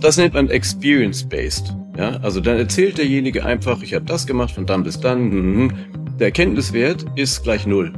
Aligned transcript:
Das 0.00 0.16
nennt 0.16 0.34
man 0.34 0.50
Experience-Based. 0.50 1.74
Ja, 1.96 2.16
also 2.18 2.40
dann 2.40 2.58
erzählt 2.58 2.98
derjenige 2.98 3.44
einfach, 3.44 3.82
ich 3.82 3.94
habe 3.94 4.04
das 4.04 4.26
gemacht 4.26 4.54
von 4.54 4.66
dann 4.66 4.82
bis 4.82 5.00
dann. 5.00 5.28
Mhm. 5.30 5.72
Der 6.18 6.28
Erkenntniswert 6.28 7.06
ist 7.16 7.42
gleich 7.42 7.66
null. 7.66 7.92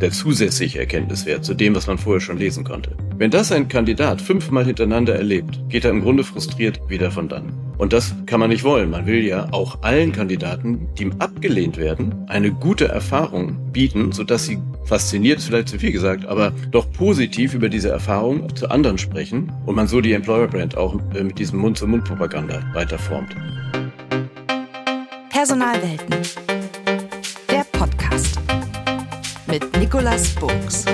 Der 0.00 0.12
zusätzliche 0.12 0.78
Erkenntniswert 0.78 1.44
zu 1.44 1.54
dem, 1.54 1.74
was 1.74 1.88
man 1.88 1.98
vorher 1.98 2.20
schon 2.20 2.38
lesen 2.38 2.62
konnte. 2.62 2.96
Wenn 3.16 3.32
das 3.32 3.50
ein 3.50 3.66
Kandidat 3.66 4.22
fünfmal 4.22 4.64
hintereinander 4.64 5.16
erlebt, 5.16 5.58
geht 5.68 5.84
er 5.84 5.90
im 5.90 6.02
Grunde 6.02 6.22
frustriert 6.22 6.80
wieder 6.88 7.10
von 7.10 7.28
dann. 7.28 7.52
Und 7.78 7.92
das 7.92 8.14
kann 8.26 8.38
man 8.38 8.50
nicht 8.50 8.62
wollen. 8.62 8.90
Man 8.90 9.06
will 9.06 9.24
ja 9.24 9.48
auch 9.52 9.82
allen 9.82 10.12
Kandidaten, 10.12 10.88
die 10.96 11.10
abgelehnt 11.18 11.78
werden, 11.78 12.14
eine 12.28 12.52
gute 12.52 12.86
Erfahrung 12.86 13.72
bieten, 13.72 14.12
sodass 14.12 14.46
sie 14.46 14.58
fasziniert, 14.84 15.40
vielleicht 15.40 15.68
zu 15.68 15.78
viel 15.78 15.92
gesagt, 15.92 16.26
aber 16.26 16.52
doch 16.70 16.90
positiv 16.92 17.54
über 17.54 17.68
diese 17.68 17.90
Erfahrung 17.90 18.54
zu 18.54 18.70
anderen 18.70 18.98
sprechen 18.98 19.52
und 19.66 19.74
man 19.74 19.88
so 19.88 20.00
die 20.00 20.12
Employer 20.12 20.46
Brand 20.46 20.76
auch 20.76 20.98
äh, 21.14 21.24
mit 21.24 21.38
diesem 21.40 21.58
Mund-zu-Mund-Propaganda 21.58 22.62
weiterformt. 22.72 23.34
Personalwelten. 25.30 26.16
Der 27.50 27.64
Podcast 27.72 28.37
mit 29.50 29.78
Nicolas 29.78 30.34
Buchs. 30.34 30.84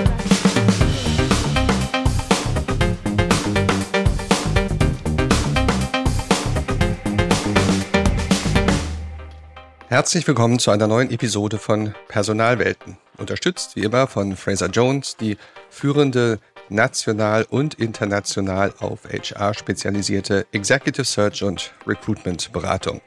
Herzlich 9.89 10.27
willkommen 10.27 10.59
zu 10.59 10.71
einer 10.71 10.87
neuen 10.87 11.11
Episode 11.11 11.57
von 11.57 11.93
Personalwelten. 12.07 12.97
Unterstützt 13.17 13.75
wie 13.75 13.83
immer 13.83 14.07
von 14.07 14.35
Fraser 14.37 14.69
Jones, 14.69 15.17
die 15.17 15.37
führende 15.69 16.39
national 16.69 17.45
und 17.49 17.75
international 17.75 18.73
auf 18.79 19.01
HR 19.05 19.53
spezialisierte 19.53 20.47
Executive 20.53 21.05
Search 21.05 21.43
und 21.43 21.73
Recruitment 21.85 22.51
Beratung. 22.53 23.01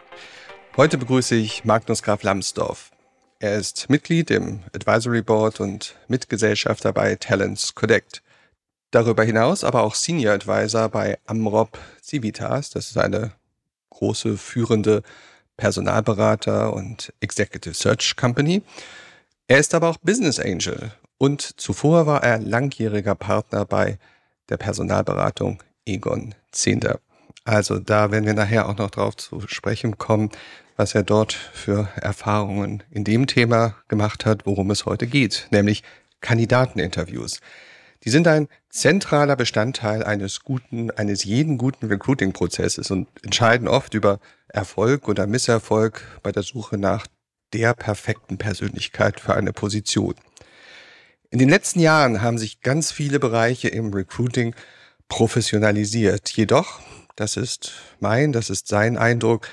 Heute 0.77 0.99
begrüße 0.99 1.35
ich 1.35 1.65
Magnus 1.65 2.03
Graf 2.03 2.23
Lambsdorff. 2.23 2.91
Er 3.41 3.57
ist 3.57 3.89
Mitglied 3.89 4.33
im 4.33 4.65
Advisory 4.75 5.23
Board 5.23 5.61
und 5.61 5.95
Mitgesellschafter 6.09 6.93
bei 6.93 7.15
Talents 7.15 7.73
Connect. 7.77 8.21
Darüber 8.91 9.23
hinaus 9.23 9.63
aber 9.63 9.85
auch 9.85 9.95
Senior 9.95 10.35
Advisor 10.35 10.89
bei 10.89 11.19
Amrop 11.25 11.79
Civitas. 12.03 12.71
Das 12.71 12.89
ist 12.89 12.99
eine 12.99 13.31
große 13.91 14.37
führende 14.37 15.05
Personalberater 15.57 16.73
und 16.73 17.13
Executive 17.21 17.75
Search 17.75 18.17
Company. 18.17 18.63
Er 19.47 19.59
ist 19.59 19.73
aber 19.73 19.91
auch 19.91 19.99
Business 19.99 20.41
Angel 20.41 20.91
und 21.17 21.61
zuvor 21.61 22.07
war 22.07 22.25
er 22.25 22.39
langjähriger 22.39 23.15
Partner 23.15 23.65
bei 23.65 24.01
der 24.49 24.57
Personalberatung 24.57 25.63
Egon 25.87 26.35
Zehnder. 26.51 26.99
Also 27.45 27.79
da 27.79 28.11
werden 28.11 28.27
wir 28.27 28.35
nachher 28.35 28.69
auch 28.69 28.79
noch 28.79 28.91
drauf 28.91 29.17
zu 29.17 29.43
sprechen 29.47 29.97
kommen, 29.97 30.31
was 30.79 30.95
er 30.95 31.03
dort 31.03 31.33
für 31.33 31.89
Erfahrungen 31.97 32.85
in 32.91 33.05
dem 33.05 33.27
Thema 33.27 33.75
gemacht 33.89 34.25
hat, 34.25 34.47
worum 34.47 34.71
es 34.71 34.87
heute 34.87 35.09
geht, 35.09 35.49
nämlich 35.51 35.83
Kandidateninterviews. 36.21 37.41
Die 38.05 38.11
sind 38.11 38.29
ein 38.29 38.47
zentraler 38.71 39.35
Bestandteil 39.35 40.05
eines 40.05 40.45
guten, 40.45 40.93
eines 40.93 41.25
jeden 41.25 41.59
guten 41.59 41.87
Recruiting-Prozesses 41.87 42.93
und 42.93 43.09
entscheiden 43.25 43.67
oft 43.67 43.93
über 43.95 44.21
Erfolg 44.47 45.09
oder 45.09 45.27
Misserfolg 45.27 46.21
bei 46.23 46.31
der 46.31 46.45
Suche 46.45 46.79
nach 46.79 47.09
der 47.53 47.75
perfekten 47.75 48.39
Persönlichkeit 48.39 49.19
für 49.19 49.35
eine 49.35 49.53
Position. 49.53 50.15
In 51.31 51.41
den 51.41 51.49
letzten 51.49 51.81
Jahren 51.81 52.23
haben 52.23 52.39
sich 52.39 52.61
ganz 52.61 52.93
viele 52.93 53.19
Bereiche 53.19 53.69
im 53.69 53.93
Recruiting 53.93 54.55
professionalisiert. 55.09 56.29
Jedoch, 56.31 56.81
das 57.17 57.37
ist 57.37 57.73
mein, 57.99 58.31
das 58.33 58.49
ist 58.49 58.69
sein 58.69 58.97
Eindruck, 58.97 59.49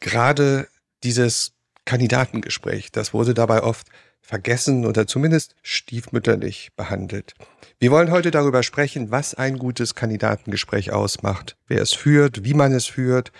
gerade 0.00 0.68
dieses 1.02 1.52
Kandidatengespräch, 1.84 2.92
das 2.92 3.14
wurde 3.14 3.34
dabei 3.34 3.62
oft 3.62 3.88
vergessen 4.20 4.84
oder 4.84 5.06
zumindest 5.06 5.54
stiefmütterlich 5.62 6.70
behandelt. 6.76 7.34
Wir 7.78 7.92
wollen 7.92 8.10
heute 8.10 8.32
darüber 8.32 8.64
sprechen, 8.64 9.12
was 9.12 9.34
ein 9.34 9.56
gutes 9.56 9.94
Kandidatengespräch 9.94 10.92
ausmacht, 10.92 11.56
wer 11.68 11.80
es 11.80 11.92
führt, 11.92 12.44
wie 12.44 12.54
man 12.54 12.72
es 12.72 12.86
führt 12.86 13.30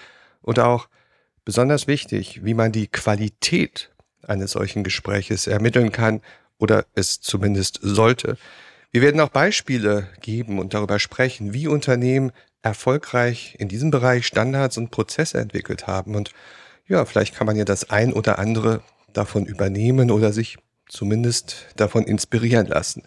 und 0.43 0.61
auch 0.61 0.89
besonders 1.45 1.89
wichtig, 1.89 2.45
wie 2.45 2.55
man 2.55 2.71
die 2.71 2.87
Qualität 2.87 3.91
eines 4.23 4.53
solchen 4.53 4.85
Gespräches 4.85 5.49
ermitteln 5.49 5.91
kann 5.91 6.21
oder 6.59 6.87
es 6.95 7.21
zumindest 7.21 7.81
sollte. 7.83 8.37
Wir 8.93 9.03
werden 9.03 9.21
auch 9.21 9.31
Beispiele 9.31 10.09
geben 10.21 10.59
und 10.59 10.73
darüber 10.73 10.99
sprechen, 10.99 11.53
wie 11.53 11.67
Unternehmen 11.67 12.33
erfolgreich 12.67 13.55
in 13.59 13.69
diesem 13.69 13.91
Bereich 13.93 14.27
Standards 14.27 14.77
und 14.77 14.91
Prozesse 14.91 15.39
entwickelt 15.39 15.87
haben. 15.87 16.17
Und 16.17 16.33
ja, 16.89 17.05
vielleicht 17.05 17.35
kann 17.35 17.47
man 17.47 17.57
ja 17.57 17.65
das 17.65 17.91
ein 17.91 18.13
oder 18.13 18.39
andere 18.41 18.83
davon 19.13 19.47
übernehmen 19.47 20.11
oder 20.11 20.33
sich 20.33 20.59
zumindest 20.89 21.67
davon 21.77 22.05
inspirieren 22.05 22.67
lassen. 22.67 23.05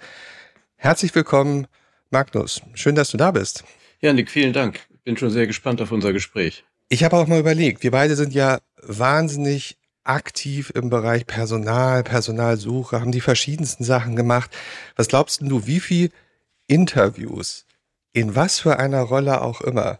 Herzlich 0.78 1.14
willkommen, 1.14 1.68
Magnus. 2.09 2.62
Schön, 2.74 2.96
dass 2.96 3.12
du 3.12 3.18
da 3.18 3.31
bist. 3.31 3.66
Ja, 4.00 4.14
Nick, 4.14 4.31
vielen 4.31 4.53
Dank. 4.53 4.80
Bin 5.03 5.18
schon 5.18 5.30
sehr 5.30 5.46
gespannt 5.46 5.81
auf 5.81 5.92
unser 5.92 6.14
Gespräch. 6.14 6.64
Ich 6.88 7.03
habe 7.03 7.18
auch 7.18 7.28
mal 7.28 7.40
überlegt, 7.40 7.84
wir 7.84 7.92
beide 7.92 8.16
sind 8.16 8.34
ja 8.34 8.59
wahnsinnig 8.81 9.78
aktiv 10.06 10.72
im 10.74 10.90
Bereich 10.90 11.28
Personal, 11.28 12.03
Personalsuche, 12.03 13.00
haben 13.00 13.12
die 13.12 13.22
verschiedensten 13.22 13.84
Sachen 13.84 14.16
gemacht. 14.16 14.56
Was 14.96 15.09
glaubst 15.09 15.42
du, 15.42 15.68
wie 15.68 15.81
viel 15.81 16.12
Interviews, 16.68 17.66
in 18.14 18.36
was 18.36 18.59
für 18.59 18.80
einer 18.80 19.02
Rolle 19.02 19.42
auch 19.42 19.62
immer, 19.62 20.00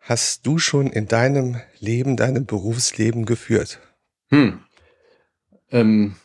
hast 0.00 0.46
du 0.46 0.58
schon 0.58 0.86
in 0.88 1.08
deinem 1.08 1.60
Leben, 1.78 2.16
deinem 2.16 2.46
Berufsleben 2.46 3.24
geführt? 3.24 3.80
Hm. 4.28 4.60
Ähm, 5.70 6.16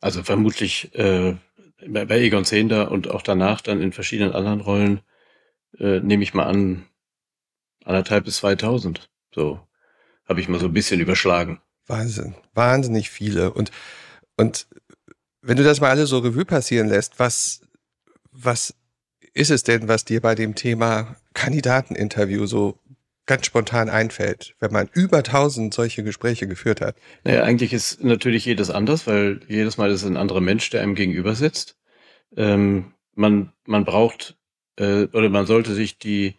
also 0.00 0.22
vermutlich 0.22 0.94
äh, 0.94 1.36
bei 1.88 2.20
Egon 2.20 2.44
Zehnder 2.44 2.90
und 2.90 3.10
auch 3.10 3.22
danach 3.22 3.60
dann 3.60 3.80
in 3.80 3.92
verschiedenen 3.92 4.32
anderen 4.32 4.60
Rollen, 4.60 5.00
äh, 5.78 6.00
nehme 6.00 6.22
ich 6.22 6.34
mal 6.34 6.44
an, 6.44 6.86
anderthalb 7.84 8.24
bis 8.24 8.36
2000. 8.38 9.10
So 9.34 9.60
habe 10.26 10.40
ich 10.40 10.48
mal 10.48 10.60
so 10.60 10.66
ein 10.66 10.72
bisschen 10.72 11.00
überschlagen. 11.00 11.60
Wahnsinn, 11.86 12.34
wahnsinnig 12.54 13.10
viele. 13.10 13.52
Und, 13.52 13.72
und 14.36 14.68
wenn 15.40 15.56
du 15.56 15.64
das 15.64 15.80
mal 15.80 15.90
alle 15.90 16.06
so 16.06 16.18
Revue 16.18 16.44
passieren 16.44 16.88
lässt, 16.88 17.18
was, 17.18 17.62
was 18.30 18.74
ist 19.34 19.50
es 19.50 19.62
denn, 19.62 19.88
was 19.88 20.04
dir 20.04 20.20
bei 20.20 20.34
dem 20.34 20.54
Thema 20.54 21.16
Kandidateninterview 21.34 22.46
so 22.46 22.78
ganz 23.26 23.46
spontan 23.46 23.88
einfällt, 23.88 24.54
wenn 24.60 24.72
man 24.72 24.88
über 24.92 25.22
tausend 25.22 25.72
solche 25.72 26.02
Gespräche 26.02 26.46
geführt 26.46 26.80
hat? 26.80 26.96
Naja, 27.24 27.42
eigentlich 27.44 27.72
ist 27.72 28.02
natürlich 28.02 28.44
jedes 28.44 28.70
anders, 28.70 29.06
weil 29.06 29.40
jedes 29.48 29.78
Mal 29.78 29.90
ist 29.90 30.04
ein 30.04 30.16
anderer 30.16 30.40
Mensch, 30.40 30.70
der 30.70 30.82
einem 30.82 30.94
gegenüber 30.94 31.34
sitzt. 31.34 31.76
Ähm, 32.36 32.92
man, 33.14 33.52
man 33.64 33.84
braucht 33.84 34.36
äh, 34.76 35.04
oder 35.12 35.28
man 35.28 35.46
sollte 35.46 35.74
sich 35.74 35.98
die 35.98 36.34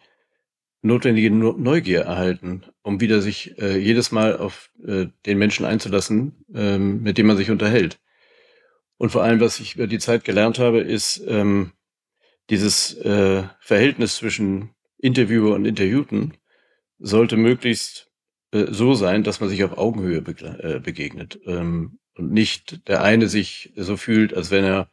notwendige 0.82 1.30
Neugier 1.30 2.02
erhalten, 2.02 2.64
um 2.82 3.00
wieder 3.00 3.22
sich 3.22 3.58
äh, 3.58 3.78
jedes 3.78 4.12
Mal 4.12 4.36
auf 4.36 4.70
äh, 4.86 5.06
den 5.24 5.38
Menschen 5.38 5.64
einzulassen, 5.64 6.44
ähm, 6.54 7.02
mit 7.02 7.16
dem 7.16 7.26
man 7.26 7.38
sich 7.38 7.50
unterhält. 7.50 7.98
Und 8.98 9.10
vor 9.10 9.22
allem, 9.22 9.40
was 9.40 9.60
ich 9.60 9.76
über 9.76 9.86
die 9.86 9.98
Zeit 9.98 10.24
gelernt 10.24 10.58
habe, 10.58 10.80
ist 10.80 11.22
ähm, 11.26 11.72
dieses 12.50 12.94
äh, 12.98 13.44
Verhältnis 13.60 14.16
zwischen 14.16 14.74
Interviewer 14.98 15.54
und 15.54 15.64
Interviewten 15.64 16.34
sollte 16.98 17.36
möglichst 17.36 18.10
äh, 18.52 18.66
so 18.70 18.94
sein, 18.94 19.22
dass 19.22 19.40
man 19.40 19.48
sich 19.48 19.64
auf 19.64 19.76
Augenhöhe 19.76 20.18
äh, 20.18 20.80
begegnet 20.80 21.40
ähm, 21.46 21.98
und 22.14 22.32
nicht 22.32 22.88
der 22.88 23.02
eine 23.02 23.28
sich 23.28 23.72
so 23.76 23.96
fühlt, 23.96 24.34
als 24.34 24.50
wenn 24.50 24.64
er 24.64 24.88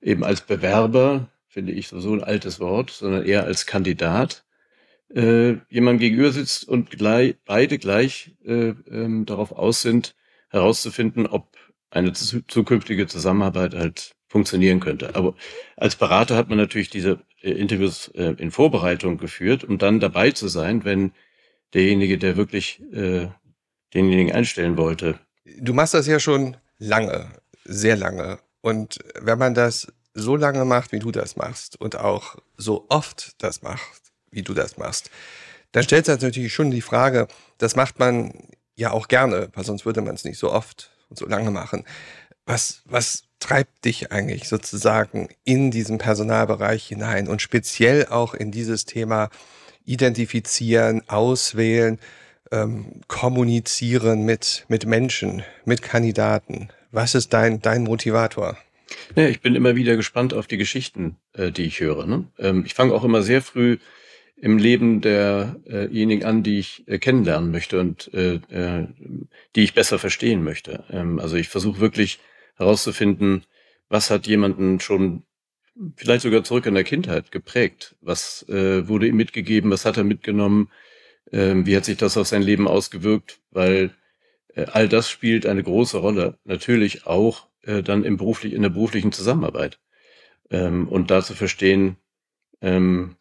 eben 0.00 0.24
als 0.24 0.40
Bewerber, 0.42 1.30
finde 1.48 1.72
ich 1.72 1.88
so, 1.88 2.00
so 2.00 2.12
ein 2.12 2.24
altes 2.24 2.60
Wort, 2.60 2.90
sondern 2.90 3.24
eher 3.24 3.44
als 3.44 3.66
Kandidat 3.66 4.44
äh, 5.14 5.56
jemand 5.68 6.00
gegenüber 6.00 6.32
sitzt 6.32 6.66
und 6.68 6.90
gleich, 6.90 7.36
beide 7.44 7.78
gleich 7.78 8.36
äh, 8.44 8.74
ähm, 8.90 9.26
darauf 9.26 9.52
aus 9.52 9.82
sind, 9.82 10.14
herauszufinden, 10.48 11.26
ob 11.26 11.56
eine 11.90 12.12
zukünftige 12.12 13.06
Zusammenarbeit 13.06 13.74
halt 13.74 14.14
funktionieren 14.30 14.78
könnte. 14.78 15.16
Aber 15.16 15.34
als 15.76 15.96
Berater 15.96 16.36
hat 16.36 16.48
man 16.48 16.56
natürlich 16.56 16.88
diese 16.88 17.18
äh, 17.42 17.50
Interviews 17.50 18.08
äh, 18.14 18.34
in 18.38 18.52
Vorbereitung 18.52 19.18
geführt, 19.18 19.64
um 19.64 19.76
dann 19.76 19.98
dabei 19.98 20.30
zu 20.30 20.46
sein, 20.46 20.84
wenn 20.84 21.12
derjenige, 21.74 22.16
der 22.16 22.36
wirklich 22.36 22.80
äh, 22.92 23.26
denjenigen 23.92 24.32
einstellen 24.32 24.76
wollte. 24.76 25.18
Du 25.58 25.74
machst 25.74 25.94
das 25.94 26.06
ja 26.06 26.20
schon 26.20 26.56
lange, 26.78 27.28
sehr 27.64 27.96
lange. 27.96 28.38
Und 28.60 28.98
wenn 29.20 29.38
man 29.38 29.54
das 29.54 29.92
so 30.14 30.36
lange 30.36 30.64
macht, 30.64 30.92
wie 30.92 31.00
du 31.00 31.10
das 31.10 31.36
machst 31.36 31.80
und 31.80 31.96
auch 31.96 32.36
so 32.56 32.86
oft 32.88 33.42
das 33.42 33.62
macht, 33.62 34.12
wie 34.30 34.42
du 34.42 34.54
das 34.54 34.78
machst, 34.78 35.10
dann 35.72 35.82
stellt 35.82 36.06
sich 36.06 36.20
natürlich 36.20 36.52
schon 36.52 36.70
die 36.70 36.82
Frage, 36.82 37.26
das 37.58 37.74
macht 37.74 37.98
man 37.98 38.32
ja 38.76 38.92
auch 38.92 39.08
gerne, 39.08 39.48
weil 39.54 39.64
sonst 39.64 39.86
würde 39.86 40.02
man 40.02 40.14
es 40.14 40.24
nicht 40.24 40.38
so 40.38 40.52
oft 40.52 40.90
und 41.08 41.18
so 41.18 41.26
lange 41.26 41.50
machen. 41.50 41.84
Was, 42.46 42.82
was 42.84 43.24
treibt 43.40 43.84
dich 43.84 44.12
eigentlich 44.12 44.48
sozusagen 44.48 45.28
in 45.44 45.70
diesen 45.70 45.98
Personalbereich 45.98 46.86
hinein 46.86 47.26
und 47.26 47.42
speziell 47.42 48.06
auch 48.06 48.34
in 48.34 48.50
dieses 48.52 48.84
Thema 48.84 49.30
identifizieren, 49.84 51.02
auswählen, 51.08 51.98
ähm, 52.52 53.00
kommunizieren 53.08 54.24
mit, 54.24 54.64
mit 54.68 54.86
Menschen, 54.86 55.42
mit 55.64 55.82
Kandidaten? 55.82 56.68
Was 56.92 57.14
ist 57.14 57.32
dein, 57.32 57.60
dein 57.60 57.84
Motivator? 57.84 58.56
Ja, 59.14 59.26
ich 59.26 59.40
bin 59.40 59.54
immer 59.54 59.76
wieder 59.76 59.96
gespannt 59.96 60.34
auf 60.34 60.46
die 60.46 60.56
Geschichten, 60.56 61.16
äh, 61.32 61.50
die 61.50 61.62
ich 61.62 61.80
höre. 61.80 62.06
Ne? 62.06 62.24
Ähm, 62.38 62.64
ich 62.66 62.74
fange 62.74 62.92
auch 62.92 63.04
immer 63.04 63.22
sehr 63.22 63.42
früh 63.42 63.78
im 64.36 64.56
Leben 64.56 65.02
derjenigen 65.02 66.24
an, 66.24 66.42
die 66.42 66.58
ich 66.58 66.88
äh, 66.88 66.98
kennenlernen 66.98 67.50
möchte 67.50 67.78
und 67.78 68.12
äh, 68.14 68.36
äh, 68.50 68.86
die 69.54 69.62
ich 69.62 69.74
besser 69.74 69.98
verstehen 69.98 70.42
möchte. 70.42 70.84
Ähm, 70.90 71.18
also 71.18 71.36
ich 71.36 71.48
versuche 71.48 71.80
wirklich 71.80 72.20
herauszufinden, 72.60 73.44
was 73.88 74.10
hat 74.10 74.26
jemanden 74.26 74.78
schon 74.80 75.24
vielleicht 75.96 76.22
sogar 76.22 76.44
zurück 76.44 76.66
in 76.66 76.74
der 76.74 76.84
Kindheit 76.84 77.32
geprägt? 77.32 77.96
Was 78.00 78.48
äh, 78.48 78.86
wurde 78.86 79.08
ihm 79.08 79.16
mitgegeben? 79.16 79.70
Was 79.70 79.84
hat 79.84 79.96
er 79.96 80.04
mitgenommen? 80.04 80.70
Ähm, 81.32 81.66
wie 81.66 81.76
hat 81.76 81.84
sich 81.84 81.96
das 81.96 82.16
auf 82.16 82.28
sein 82.28 82.42
Leben 82.42 82.68
ausgewirkt? 82.68 83.40
Weil 83.50 83.90
äh, 84.54 84.66
all 84.66 84.88
das 84.88 85.08
spielt 85.08 85.46
eine 85.46 85.62
große 85.62 85.98
Rolle. 85.98 86.38
Natürlich 86.44 87.06
auch 87.06 87.48
äh, 87.62 87.82
dann 87.82 88.04
im 88.04 88.16
beruflich, 88.16 88.52
in 88.52 88.62
der 88.62 88.70
beruflichen 88.70 89.12
Zusammenarbeit. 89.12 89.80
Ähm, 90.50 90.88
und 90.88 91.10
da 91.10 91.22
zu 91.22 91.34
verstehen, 91.34 91.96
ähm, 92.60 93.16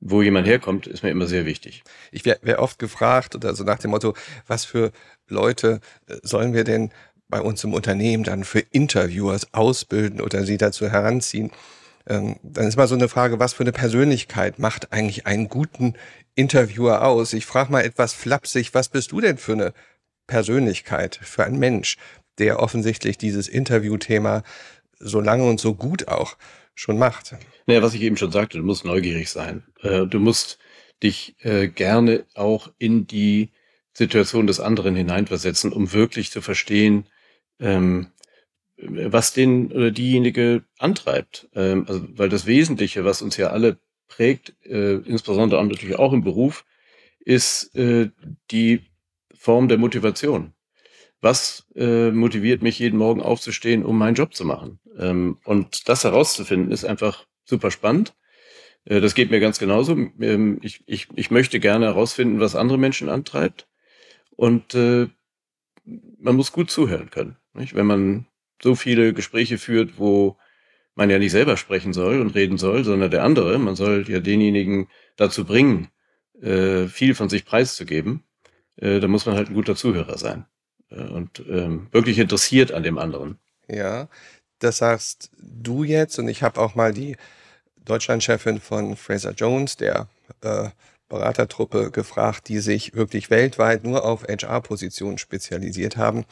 wo 0.00 0.22
jemand 0.22 0.46
herkommt, 0.46 0.86
ist 0.86 1.02
mir 1.02 1.10
immer 1.10 1.26
sehr 1.26 1.46
wichtig. 1.46 1.82
Ich 2.12 2.24
wär 2.24 2.60
oft 2.60 2.78
gefragt 2.78 3.34
oder 3.34 3.54
so 3.54 3.64
nach 3.64 3.78
dem 3.78 3.90
Motto, 3.92 4.14
was 4.46 4.64
für 4.64 4.92
Leute 5.28 5.80
äh, 6.06 6.16
sollen 6.22 6.52
wir 6.52 6.64
denn 6.64 6.90
bei 7.28 7.40
uns 7.40 7.62
im 7.64 7.74
Unternehmen 7.74 8.24
dann 8.24 8.44
für 8.44 8.60
Interviewers 8.60 9.52
ausbilden 9.52 10.20
oder 10.20 10.44
sie 10.44 10.56
dazu 10.56 10.88
heranziehen? 10.88 11.50
Ähm, 12.06 12.36
dann 12.42 12.66
ist 12.66 12.76
mal 12.76 12.86
so 12.86 12.94
eine 12.94 13.08
Frage, 13.08 13.38
was 13.40 13.52
für 13.52 13.64
eine 13.64 13.72
Persönlichkeit 13.72 14.58
macht 14.58 14.92
eigentlich 14.92 15.26
einen 15.26 15.48
guten 15.48 15.94
Interviewer 16.34 17.04
aus? 17.04 17.32
Ich 17.32 17.46
frage 17.46 17.72
mal 17.72 17.84
etwas 17.84 18.12
flapsig, 18.12 18.74
was 18.74 18.88
bist 18.88 19.12
du 19.12 19.20
denn 19.20 19.38
für 19.38 19.52
eine 19.52 19.72
Persönlichkeit, 20.26 21.18
für 21.22 21.44
ein 21.44 21.58
Mensch, 21.58 21.96
der 22.38 22.60
offensichtlich 22.60 23.18
dieses 23.18 23.48
Interviewthema 23.48 24.42
so 24.98 25.20
lange 25.20 25.44
und 25.48 25.60
so 25.60 25.74
gut 25.74 26.08
auch 26.08 26.36
schon 26.74 26.98
macht? 26.98 27.34
Naja, 27.66 27.82
was 27.82 27.94
ich 27.94 28.02
eben 28.02 28.16
schon 28.16 28.30
sagte, 28.30 28.58
du 28.58 28.64
musst 28.64 28.84
neugierig 28.84 29.30
sein. 29.30 29.64
Äh, 29.82 30.06
du 30.06 30.20
musst 30.20 30.58
dich 31.02 31.36
äh, 31.40 31.68
gerne 31.68 32.24
auch 32.34 32.72
in 32.78 33.06
die 33.06 33.50
Situation 33.92 34.46
des 34.46 34.60
anderen 34.60 34.94
hineinversetzen, 34.94 35.72
um 35.72 35.92
wirklich 35.92 36.30
zu 36.30 36.42
verstehen, 36.42 37.06
ähm, 37.60 38.08
was 38.78 39.32
den 39.32 39.72
oder 39.72 39.90
diejenige 39.90 40.64
antreibt. 40.78 41.48
Ähm, 41.54 41.86
also, 41.88 42.06
weil 42.16 42.28
das 42.28 42.46
Wesentliche, 42.46 43.04
was 43.04 43.22
uns 43.22 43.36
ja 43.36 43.48
alle 43.48 43.78
prägt, 44.08 44.54
äh, 44.64 44.96
insbesondere 44.96 45.64
natürlich 45.64 45.98
auch 45.98 46.12
im 46.12 46.22
Beruf, 46.22 46.64
ist 47.20 47.74
äh, 47.74 48.10
die 48.50 48.82
Form 49.34 49.68
der 49.68 49.78
Motivation. 49.78 50.52
Was 51.20 51.66
äh, 51.74 52.10
motiviert 52.10 52.62
mich 52.62 52.78
jeden 52.78 52.98
Morgen 52.98 53.22
aufzustehen, 53.22 53.84
um 53.84 53.98
meinen 53.98 54.14
Job 54.14 54.34
zu 54.34 54.44
machen? 54.44 54.78
Ähm, 54.98 55.38
und 55.44 55.88
das 55.88 56.04
herauszufinden, 56.04 56.70
ist 56.70 56.84
einfach 56.84 57.26
super 57.44 57.70
spannend. 57.70 58.14
Äh, 58.84 59.00
das 59.00 59.14
geht 59.14 59.30
mir 59.30 59.40
ganz 59.40 59.58
genauso. 59.58 59.92
Ähm, 60.20 60.58
ich, 60.62 60.84
ich, 60.86 61.08
ich 61.14 61.30
möchte 61.30 61.58
gerne 61.58 61.86
herausfinden, 61.86 62.40
was 62.40 62.54
andere 62.54 62.78
Menschen 62.78 63.08
antreibt. 63.08 63.66
Und 64.36 64.74
äh, 64.74 65.08
man 65.84 66.36
muss 66.36 66.52
gut 66.52 66.70
zuhören 66.70 67.10
können. 67.10 67.36
Nicht? 67.56 67.74
Wenn 67.74 67.86
man 67.86 68.26
so 68.62 68.74
viele 68.74 69.12
Gespräche 69.12 69.58
führt, 69.58 69.98
wo 69.98 70.36
man 70.96 71.10
ja 71.10 71.18
nicht 71.18 71.32
selber 71.32 71.56
sprechen 71.56 71.92
soll 71.92 72.20
und 72.20 72.34
reden 72.34 72.58
soll, 72.58 72.82
sondern 72.82 73.10
der 73.10 73.22
andere. 73.22 73.58
Man 73.58 73.76
soll 73.76 74.06
ja 74.08 74.18
denjenigen 74.18 74.88
dazu 75.16 75.44
bringen, 75.44 75.88
äh, 76.40 76.86
viel 76.86 77.14
von 77.14 77.28
sich 77.28 77.44
preiszugeben. 77.44 78.24
Äh, 78.76 79.00
da 79.00 79.06
muss 79.06 79.26
man 79.26 79.36
halt 79.36 79.48
ein 79.48 79.54
guter 79.54 79.76
Zuhörer 79.76 80.18
sein 80.18 80.46
äh, 80.90 81.02
und 81.02 81.44
ähm, 81.48 81.88
wirklich 81.92 82.18
interessiert 82.18 82.72
an 82.72 82.82
dem 82.82 82.98
anderen. 82.98 83.38
Ja, 83.68 84.08
das 84.58 84.78
sagst 84.78 85.30
du 85.38 85.84
jetzt 85.84 86.18
und 86.18 86.28
ich 86.28 86.42
habe 86.42 86.60
auch 86.60 86.74
mal 86.74 86.94
die 86.94 87.16
Deutschlandchefin 87.84 88.58
von 88.58 88.96
Fraser 88.96 89.32
Jones, 89.32 89.76
der 89.76 90.08
äh, 90.40 90.70
Beratertruppe, 91.08 91.90
gefragt, 91.90 92.48
die 92.48 92.58
sich 92.58 92.94
wirklich 92.94 93.30
weltweit 93.30 93.84
nur 93.84 94.04
auf 94.04 94.24
HR-Positionen 94.24 95.18
spezialisiert 95.18 95.96
haben. 95.96 96.24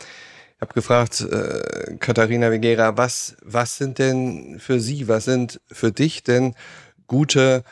Habe 0.65 0.73
gefragt, 0.73 1.21
äh, 1.21 1.97
Katharina 1.99 2.51
Vegera, 2.51 2.97
was, 2.97 3.37
was 3.43 3.77
sind 3.77 3.99
denn 3.99 4.57
für 4.59 4.81
Sie, 4.81 5.09
was 5.09 5.27
sind 5.27 5.61
für 5.71 5.93
dich 5.93 6.23
denn 6.23 6.55
gute 7.07 7.65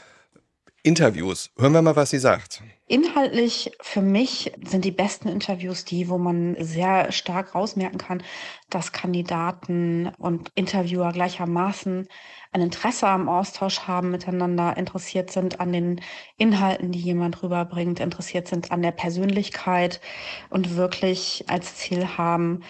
Interviews? 0.82 1.50
Hören 1.56 1.72
wir 1.72 1.80
mal, 1.80 1.96
was 1.96 2.10
sie 2.10 2.18
sagt. 2.18 2.62
Inhaltlich 2.88 3.72
für 3.80 4.02
mich 4.02 4.52
sind 4.62 4.84
die 4.84 4.90
besten 4.90 5.28
Interviews 5.28 5.86
die, 5.86 6.10
wo 6.10 6.18
man 6.18 6.54
sehr 6.60 7.12
stark 7.12 7.54
rausmerken 7.54 7.96
kann, 7.96 8.22
dass 8.68 8.92
Kandidaten 8.92 10.12
und 10.18 10.50
Interviewer 10.54 11.12
gleichermaßen 11.12 12.08
ein 12.52 12.60
Interesse 12.60 13.08
am 13.08 13.30
Austausch 13.30 13.80
haben, 13.80 14.10
miteinander 14.10 14.76
interessiert 14.76 15.30
sind 15.30 15.60
an 15.60 15.72
den 15.72 16.02
Inhalten, 16.36 16.92
die 16.92 17.00
jemand 17.00 17.42
rüberbringt, 17.42 18.00
interessiert 18.00 18.48
sind 18.48 18.70
an 18.70 18.82
der 18.82 18.92
Persönlichkeit 18.92 20.02
und 20.50 20.76
wirklich 20.76 21.46
als 21.48 21.76
Ziel 21.76 22.18
haben, 22.18 22.62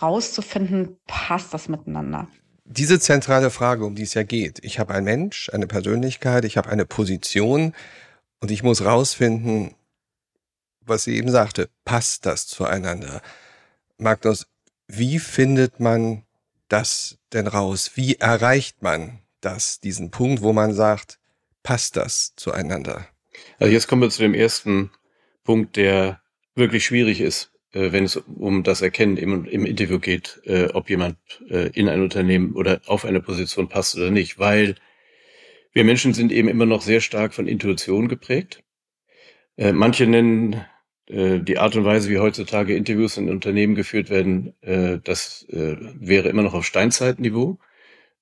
rauszufinden, 0.00 0.96
passt 1.06 1.54
das 1.54 1.68
miteinander. 1.68 2.28
Diese 2.64 2.98
zentrale 2.98 3.50
Frage, 3.50 3.84
um 3.84 3.94
die 3.94 4.02
es 4.02 4.14
ja 4.14 4.22
geht. 4.22 4.58
Ich 4.62 4.78
habe 4.78 4.94
einen 4.94 5.04
Mensch, 5.04 5.50
eine 5.52 5.66
Persönlichkeit, 5.66 6.44
ich 6.44 6.56
habe 6.56 6.70
eine 6.70 6.86
Position 6.86 7.74
und 8.40 8.50
ich 8.50 8.62
muss 8.62 8.84
rausfinden, 8.84 9.74
was 10.80 11.04
sie 11.04 11.16
eben 11.16 11.30
sagte, 11.30 11.68
passt 11.84 12.26
das 12.26 12.46
zueinander? 12.46 13.22
Magnus, 13.98 14.46
wie 14.86 15.18
findet 15.18 15.80
man 15.80 16.24
das 16.68 17.18
denn 17.32 17.46
raus? 17.46 17.92
Wie 17.94 18.16
erreicht 18.16 18.82
man 18.82 19.20
das, 19.40 19.80
diesen 19.80 20.10
Punkt, 20.10 20.42
wo 20.42 20.52
man 20.52 20.72
sagt, 20.74 21.18
passt 21.62 21.96
das 21.96 22.32
zueinander? 22.36 23.06
Also 23.58 23.72
jetzt 23.72 23.88
kommen 23.88 24.02
wir 24.02 24.10
zu 24.10 24.22
dem 24.22 24.34
ersten 24.34 24.90
Punkt, 25.42 25.76
der 25.76 26.20
wirklich 26.54 26.84
schwierig 26.84 27.20
ist, 27.20 27.50
wenn 27.74 28.04
es 28.04 28.16
um 28.16 28.62
das 28.62 28.82
Erkennen 28.82 29.16
im, 29.16 29.44
im 29.44 29.66
Interview 29.66 29.98
geht, 29.98 30.40
äh, 30.44 30.66
ob 30.72 30.90
jemand 30.90 31.16
äh, 31.48 31.70
in 31.74 31.88
ein 31.88 32.02
Unternehmen 32.02 32.54
oder 32.54 32.80
auf 32.86 33.04
eine 33.04 33.20
Position 33.20 33.68
passt 33.68 33.96
oder 33.96 34.10
nicht, 34.10 34.38
weil 34.38 34.76
wir 35.72 35.84
Menschen 35.84 36.14
sind 36.14 36.30
eben 36.32 36.48
immer 36.48 36.66
noch 36.66 36.82
sehr 36.82 37.00
stark 37.00 37.34
von 37.34 37.48
Intuition 37.48 38.08
geprägt. 38.08 38.62
Äh, 39.56 39.72
manche 39.72 40.06
nennen 40.06 40.64
äh, 41.06 41.40
die 41.40 41.58
Art 41.58 41.76
und 41.76 41.84
Weise, 41.84 42.10
wie 42.10 42.18
heutzutage 42.18 42.76
Interviews 42.76 43.16
in 43.16 43.28
Unternehmen 43.28 43.74
geführt 43.74 44.08
werden, 44.08 44.54
äh, 44.62 44.98
das 45.02 45.46
äh, 45.50 45.76
wäre 45.78 46.28
immer 46.28 46.42
noch 46.42 46.54
auf 46.54 46.64
Steinzeitniveau. 46.64 47.58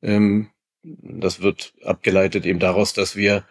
Ähm, 0.03 0.49
das 0.83 1.43
wird 1.43 1.75
abgeleitet 1.85 2.47
eben 2.47 2.59
daraus, 2.59 2.93
dass 2.93 3.17
wir 3.17 3.45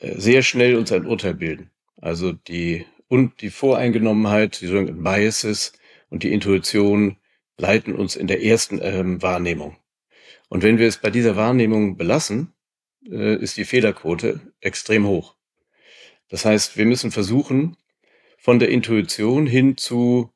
äh, 0.00 0.14
sehr 0.18 0.42
schnell 0.42 0.76
uns 0.76 0.92
ein 0.92 1.06
Urteil 1.06 1.34
bilden. 1.34 1.70
Also 1.96 2.32
die 2.32 2.84
und 3.08 3.40
die 3.40 3.50
Voreingenommenheit, 3.50 4.60
die 4.60 4.66
sogenannten 4.66 5.02
Biases 5.02 5.72
und 6.10 6.22
die 6.22 6.32
Intuition 6.32 7.18
leiten 7.56 7.94
uns 7.94 8.16
in 8.16 8.26
der 8.26 8.42
ersten 8.42 8.80
ähm, 8.82 9.22
Wahrnehmung. 9.22 9.76
Und 10.48 10.62
wenn 10.62 10.78
wir 10.78 10.88
es 10.88 10.98
bei 10.98 11.10
dieser 11.10 11.36
Wahrnehmung 11.36 11.96
belassen, 11.96 12.52
äh, 13.08 13.36
ist 13.36 13.56
die 13.56 13.64
Fehlerquote 13.64 14.40
extrem 14.60 15.06
hoch. 15.06 15.36
Das 16.28 16.44
heißt, 16.44 16.76
wir 16.76 16.86
müssen 16.86 17.10
versuchen, 17.10 17.76
von 18.38 18.58
der 18.58 18.68
Intuition 18.68 19.46
hin 19.46 19.76
zu, 19.76 20.30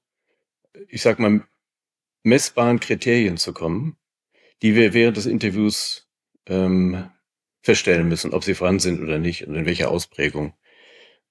ich 0.88 1.02
sag 1.02 1.18
mal, 1.18 1.44
messbaren 2.22 2.80
Kriterien 2.80 3.36
zu 3.36 3.52
kommen, 3.52 3.96
die 4.62 4.74
wir 4.74 4.94
während 4.94 5.16
des 5.16 5.26
Interviews 5.26 6.08
ähm, 6.46 7.10
feststellen 7.62 8.08
müssen, 8.08 8.32
ob 8.32 8.44
sie 8.44 8.54
vorhanden 8.54 8.80
sind 8.80 9.02
oder 9.02 9.18
nicht 9.18 9.46
und 9.46 9.54
in 9.54 9.66
welcher 9.66 9.90
Ausprägung. 9.90 10.54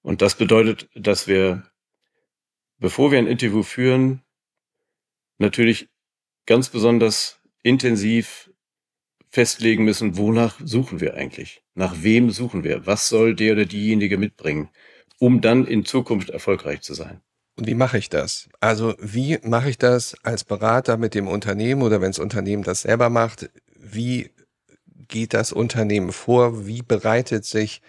Und 0.02 0.22
das 0.22 0.36
bedeutet, 0.36 0.88
dass 0.94 1.26
wir, 1.26 1.64
bevor 2.78 3.10
wir 3.10 3.18
ein 3.18 3.26
Interview 3.26 3.62
führen, 3.62 4.22
natürlich 5.38 5.88
ganz 6.46 6.68
besonders 6.68 7.40
intensiv 7.62 8.50
festlegen 9.30 9.84
müssen, 9.84 10.16
wonach 10.16 10.58
suchen 10.64 11.00
wir 11.00 11.14
eigentlich? 11.14 11.62
Nach 11.74 12.02
wem 12.02 12.30
suchen 12.30 12.64
wir? 12.64 12.86
Was 12.86 13.08
soll 13.08 13.34
der 13.34 13.52
oder 13.52 13.66
diejenige 13.66 14.16
mitbringen, 14.16 14.70
um 15.18 15.40
dann 15.40 15.66
in 15.66 15.84
Zukunft 15.84 16.30
erfolgreich 16.30 16.80
zu 16.80 16.94
sein? 16.94 17.20
Und 17.56 17.66
wie 17.66 17.74
mache 17.74 17.98
ich 17.98 18.08
das? 18.08 18.48
Also 18.60 18.94
wie 19.00 19.38
mache 19.42 19.68
ich 19.68 19.78
das 19.78 20.16
als 20.22 20.44
Berater 20.44 20.96
mit 20.96 21.14
dem 21.14 21.26
Unternehmen 21.26 21.82
oder 21.82 22.00
wenn 22.00 22.10
das 22.10 22.20
Unternehmen 22.20 22.62
das 22.62 22.82
selber 22.82 23.10
macht? 23.10 23.50
Wie 23.76 24.30
geht 25.08 25.34
das 25.34 25.52
Unternehmen 25.52 26.12
vor? 26.12 26.66
Wie 26.66 26.82
bereitet 26.82 27.44
sich 27.44 27.82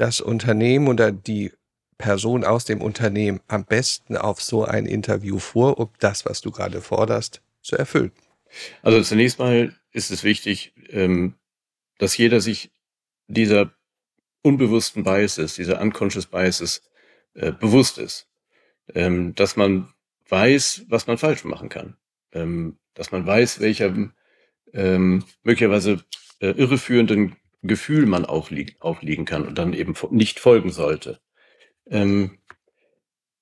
das 0.00 0.20
Unternehmen 0.20 0.88
oder 0.88 1.12
die 1.12 1.52
Person 1.98 2.44
aus 2.44 2.64
dem 2.64 2.80
Unternehmen 2.80 3.40
am 3.48 3.64
besten 3.64 4.16
auf 4.16 4.40
so 4.40 4.64
ein 4.64 4.86
Interview 4.86 5.38
vor, 5.38 5.78
um 5.78 5.90
das, 5.98 6.24
was 6.24 6.40
du 6.40 6.52
gerade 6.52 6.80
forderst, 6.80 7.42
zu 7.60 7.76
erfüllen? 7.76 8.12
Also 8.82 9.02
zunächst 9.02 9.38
mal 9.38 9.74
ist 9.92 10.10
es 10.10 10.22
wichtig, 10.22 10.72
ähm, 10.90 11.34
dass 11.98 12.16
jeder 12.16 12.40
sich 12.40 12.70
dieser 13.26 13.72
unbewussten 14.42 15.02
Biases, 15.02 15.56
dieser 15.56 15.80
unconscious 15.80 16.26
Biases 16.26 16.82
äh, 17.34 17.50
bewusst 17.50 17.98
ist. 17.98 18.28
Ähm, 18.94 19.34
dass 19.34 19.56
man 19.56 19.92
weiß, 20.28 20.86
was 20.88 21.06
man 21.08 21.18
falsch 21.18 21.44
machen 21.44 21.68
kann. 21.68 21.96
Ähm, 22.32 22.78
dass 22.94 23.10
man 23.12 23.26
weiß, 23.26 23.60
welcher 23.60 23.94
möglicherweise 24.70 26.04
äh, 26.40 26.50
irreführenden 26.50 27.36
Gefühl 27.62 28.06
man 28.06 28.24
aufliegen, 28.24 28.76
aufliegen 28.80 29.24
kann 29.24 29.46
und 29.46 29.58
dann 29.58 29.72
eben 29.72 29.94
nicht 30.10 30.40
folgen 30.40 30.70
sollte. 30.70 31.20
Ähm, 31.86 32.38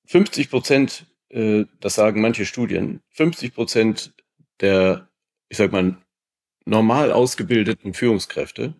50 0.07 0.51
Prozent, 0.51 1.07
äh, 1.29 1.65
das 1.81 1.95
sagen 1.95 2.21
manche 2.21 2.47
Studien, 2.47 3.03
50 3.11 3.55
Prozent 3.55 4.15
der, 4.61 5.09
ich 5.49 5.59
sag 5.59 5.73
mal, 5.73 5.99
normal 6.65 7.13
ausgebildeten 7.13 7.95
Führungskräfte 7.95 8.75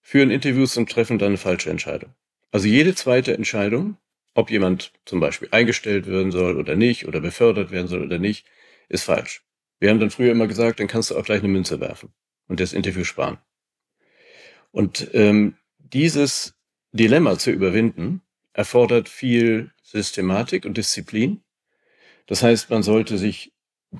führen 0.00 0.30
Interviews 0.30 0.76
und 0.76 0.90
treffen 0.90 1.18
dann 1.18 1.28
eine 1.28 1.38
falsche 1.38 1.70
Entscheidung. 1.70 2.14
Also 2.52 2.68
jede 2.68 2.94
zweite 2.94 3.34
Entscheidung, 3.34 3.96
ob 4.34 4.50
jemand 4.50 4.92
zum 5.06 5.20
Beispiel 5.20 5.48
eingestellt 5.50 6.06
werden 6.06 6.30
soll 6.30 6.56
oder 6.56 6.76
nicht 6.76 7.06
oder 7.06 7.20
befördert 7.20 7.70
werden 7.70 7.88
soll 7.88 8.02
oder 8.02 8.18
nicht, 8.18 8.46
ist 8.88 9.04
falsch. 9.04 9.42
Wir 9.80 9.90
haben 9.90 10.00
dann 10.00 10.10
früher 10.10 10.32
immer 10.32 10.46
gesagt, 10.46 10.78
dann 10.78 10.86
kannst 10.86 11.10
du 11.10 11.16
auch 11.16 11.24
gleich 11.24 11.40
eine 11.40 11.48
Münze 11.48 11.80
werfen 11.80 12.12
und 12.48 12.60
das 12.60 12.72
Interview 12.72 13.04
sparen. 13.04 13.38
Und 14.74 15.08
ähm, 15.12 15.54
dieses 15.78 16.56
Dilemma 16.90 17.38
zu 17.38 17.52
überwinden, 17.52 18.22
erfordert 18.54 19.08
viel 19.08 19.70
Systematik 19.84 20.64
und 20.64 20.76
Disziplin. 20.76 21.44
Das 22.26 22.42
heißt, 22.42 22.70
man 22.70 22.82
sollte 22.82 23.16
sich, 23.16 23.52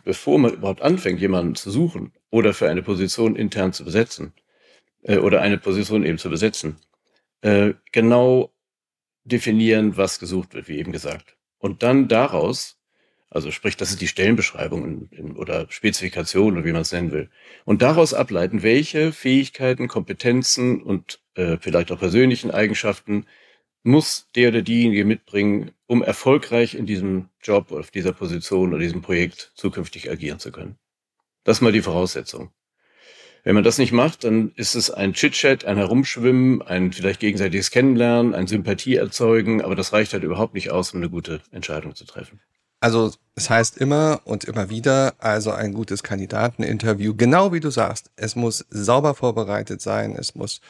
bevor 0.02 0.40
man 0.40 0.54
überhaupt 0.54 0.82
anfängt, 0.82 1.20
jemanden 1.20 1.54
zu 1.54 1.70
suchen 1.70 2.12
oder 2.30 2.52
für 2.54 2.68
eine 2.68 2.82
Position 2.82 3.36
intern 3.36 3.72
zu 3.72 3.84
besetzen 3.84 4.32
äh, 5.04 5.18
oder 5.18 5.42
eine 5.42 5.58
Position 5.58 6.04
eben 6.04 6.18
zu 6.18 6.28
besetzen, 6.28 6.74
äh, 7.42 7.74
genau 7.92 8.52
definieren, 9.22 9.96
was 9.96 10.18
gesucht 10.18 10.54
wird, 10.54 10.66
wie 10.66 10.78
eben 10.78 10.90
gesagt. 10.90 11.36
Und 11.58 11.84
dann 11.84 12.08
daraus, 12.08 12.80
also 13.34 13.50
sprich, 13.50 13.76
das 13.76 13.90
ist 13.90 14.00
die 14.00 14.08
Stellenbeschreibung 14.08 15.08
oder 15.36 15.66
Spezifikation 15.68 16.54
oder 16.54 16.64
wie 16.64 16.72
man 16.72 16.82
es 16.82 16.92
nennen 16.92 17.10
will, 17.10 17.30
und 17.64 17.82
daraus 17.82 18.14
ableiten, 18.14 18.62
welche 18.62 19.12
Fähigkeiten, 19.12 19.88
Kompetenzen 19.88 20.80
und 20.80 21.20
äh, 21.34 21.56
vielleicht 21.60 21.90
auch 21.90 21.98
persönlichen 21.98 22.52
Eigenschaften 22.52 23.26
muss 23.82 24.30
der 24.36 24.48
oder 24.50 24.62
diejenige 24.62 25.04
mitbringen, 25.04 25.72
um 25.86 26.02
erfolgreich 26.02 26.74
in 26.74 26.86
diesem 26.86 27.28
Job, 27.42 27.72
auf 27.72 27.90
dieser 27.90 28.12
Position 28.12 28.70
oder 28.70 28.78
diesem 28.78 29.02
Projekt 29.02 29.52
zukünftig 29.56 30.10
agieren 30.10 30.38
zu 30.38 30.52
können. 30.52 30.78
Das 31.42 31.58
ist 31.58 31.60
mal 31.60 31.72
die 31.72 31.82
Voraussetzung. 31.82 32.50
Wenn 33.42 33.56
man 33.56 33.64
das 33.64 33.76
nicht 33.76 33.92
macht, 33.92 34.24
dann 34.24 34.52
ist 34.54 34.74
es 34.74 34.90
ein 34.90 35.12
Chit-Chat, 35.12 35.66
ein 35.66 35.76
Herumschwimmen, 35.76 36.62
ein 36.62 36.92
vielleicht 36.92 37.20
gegenseitiges 37.20 37.70
Kennenlernen, 37.70 38.34
ein 38.34 38.46
Sympathie 38.46 38.94
erzeugen, 38.94 39.60
aber 39.60 39.74
das 39.74 39.92
reicht 39.92 40.14
halt 40.14 40.22
überhaupt 40.22 40.54
nicht 40.54 40.70
aus, 40.70 40.94
um 40.94 41.00
eine 41.00 41.10
gute 41.10 41.42
Entscheidung 41.50 41.94
zu 41.94 42.06
treffen. 42.06 42.40
Also 42.84 43.12
es 43.34 43.48
heißt 43.48 43.78
immer 43.78 44.20
und 44.24 44.44
immer 44.44 44.68
wieder, 44.68 45.14
also 45.16 45.52
ein 45.52 45.72
gutes 45.72 46.02
Kandidateninterview, 46.02 47.14
genau 47.16 47.50
wie 47.50 47.60
du 47.60 47.70
sagst, 47.70 48.10
es 48.16 48.36
muss 48.36 48.66
sauber 48.68 49.14
vorbereitet 49.14 49.80
sein, 49.80 50.14
es 50.18 50.34
muss 50.34 50.60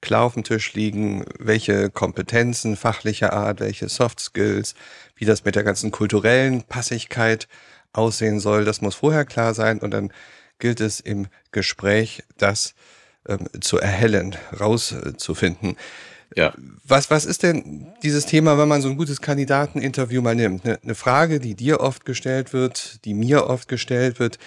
klar 0.00 0.22
auf 0.22 0.34
dem 0.34 0.44
Tisch 0.44 0.72
liegen, 0.74 1.24
welche 1.40 1.90
Kompetenzen 1.90 2.76
fachlicher 2.76 3.32
Art, 3.32 3.58
welche 3.58 3.88
Soft 3.88 4.20
Skills, 4.20 4.76
wie 5.16 5.24
das 5.24 5.44
mit 5.44 5.56
der 5.56 5.64
ganzen 5.64 5.90
kulturellen 5.90 6.62
Passigkeit 6.62 7.48
aussehen 7.92 8.38
soll, 8.38 8.64
das 8.64 8.80
muss 8.80 8.94
vorher 8.94 9.24
klar 9.24 9.52
sein 9.52 9.80
und 9.80 9.90
dann 9.90 10.12
gilt 10.60 10.80
es 10.80 11.00
im 11.00 11.26
Gespräch, 11.50 12.22
das 12.38 12.76
ähm, 13.26 13.48
zu 13.60 13.80
erhellen, 13.80 14.36
rauszufinden. 14.60 15.74
Ja. 16.36 16.54
Was, 16.84 17.10
was 17.10 17.24
ist 17.24 17.42
denn 17.42 17.92
dieses 18.02 18.26
Thema, 18.26 18.58
wenn 18.58 18.68
man 18.68 18.82
so 18.82 18.88
ein 18.88 18.96
gutes 18.96 19.20
Kandidateninterview 19.20 20.20
mal 20.20 20.34
nimmt? 20.34 20.64
Eine, 20.64 20.82
eine 20.82 20.94
Frage, 20.94 21.40
die 21.40 21.54
dir 21.54 21.80
oft 21.80 22.04
gestellt 22.04 22.52
wird, 22.52 23.04
die 23.04 23.14
mir 23.14 23.46
oft 23.46 23.68
gestellt 23.68 24.18
wird. 24.18 24.38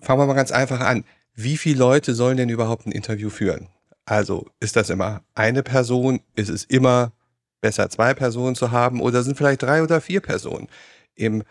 Fangen 0.00 0.20
wir 0.20 0.26
mal 0.26 0.34
ganz 0.34 0.50
einfach 0.50 0.80
an. 0.80 1.04
Wie 1.34 1.56
viele 1.56 1.78
Leute 1.78 2.14
sollen 2.14 2.36
denn 2.36 2.48
überhaupt 2.48 2.86
ein 2.86 2.92
Interview 2.92 3.30
führen? 3.30 3.68
Also 4.04 4.48
ist 4.58 4.76
das 4.76 4.90
immer 4.90 5.22
eine 5.34 5.62
Person? 5.62 6.20
Ist 6.34 6.48
es 6.48 6.64
immer 6.64 7.12
besser, 7.60 7.88
zwei 7.90 8.14
Personen 8.14 8.56
zu 8.56 8.70
haben? 8.70 9.00
Oder 9.00 9.22
sind 9.22 9.36
vielleicht 9.36 9.62
drei 9.62 9.82
oder 9.82 10.00
vier 10.00 10.20
Personen 10.20 10.68
im 11.14 11.44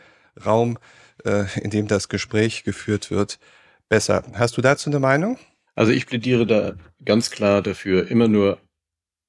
Raum, 0.45 0.77
äh, 1.25 1.45
in 1.61 1.69
dem 1.69 1.87
das 1.87 2.09
Gespräch 2.09 2.63
geführt 2.63 3.11
wird, 3.11 3.39
besser? 3.87 4.23
Hast 4.33 4.57
du 4.57 4.61
dazu 4.61 4.89
eine 4.89 4.99
Meinung? 4.99 5.37
Also 5.75 5.91
ich 5.91 6.07
plädiere 6.07 6.45
da 6.45 6.73
ganz 7.05 7.31
klar 7.31 7.61
dafür, 7.61 8.09
immer 8.11 8.27
nur 8.27 8.59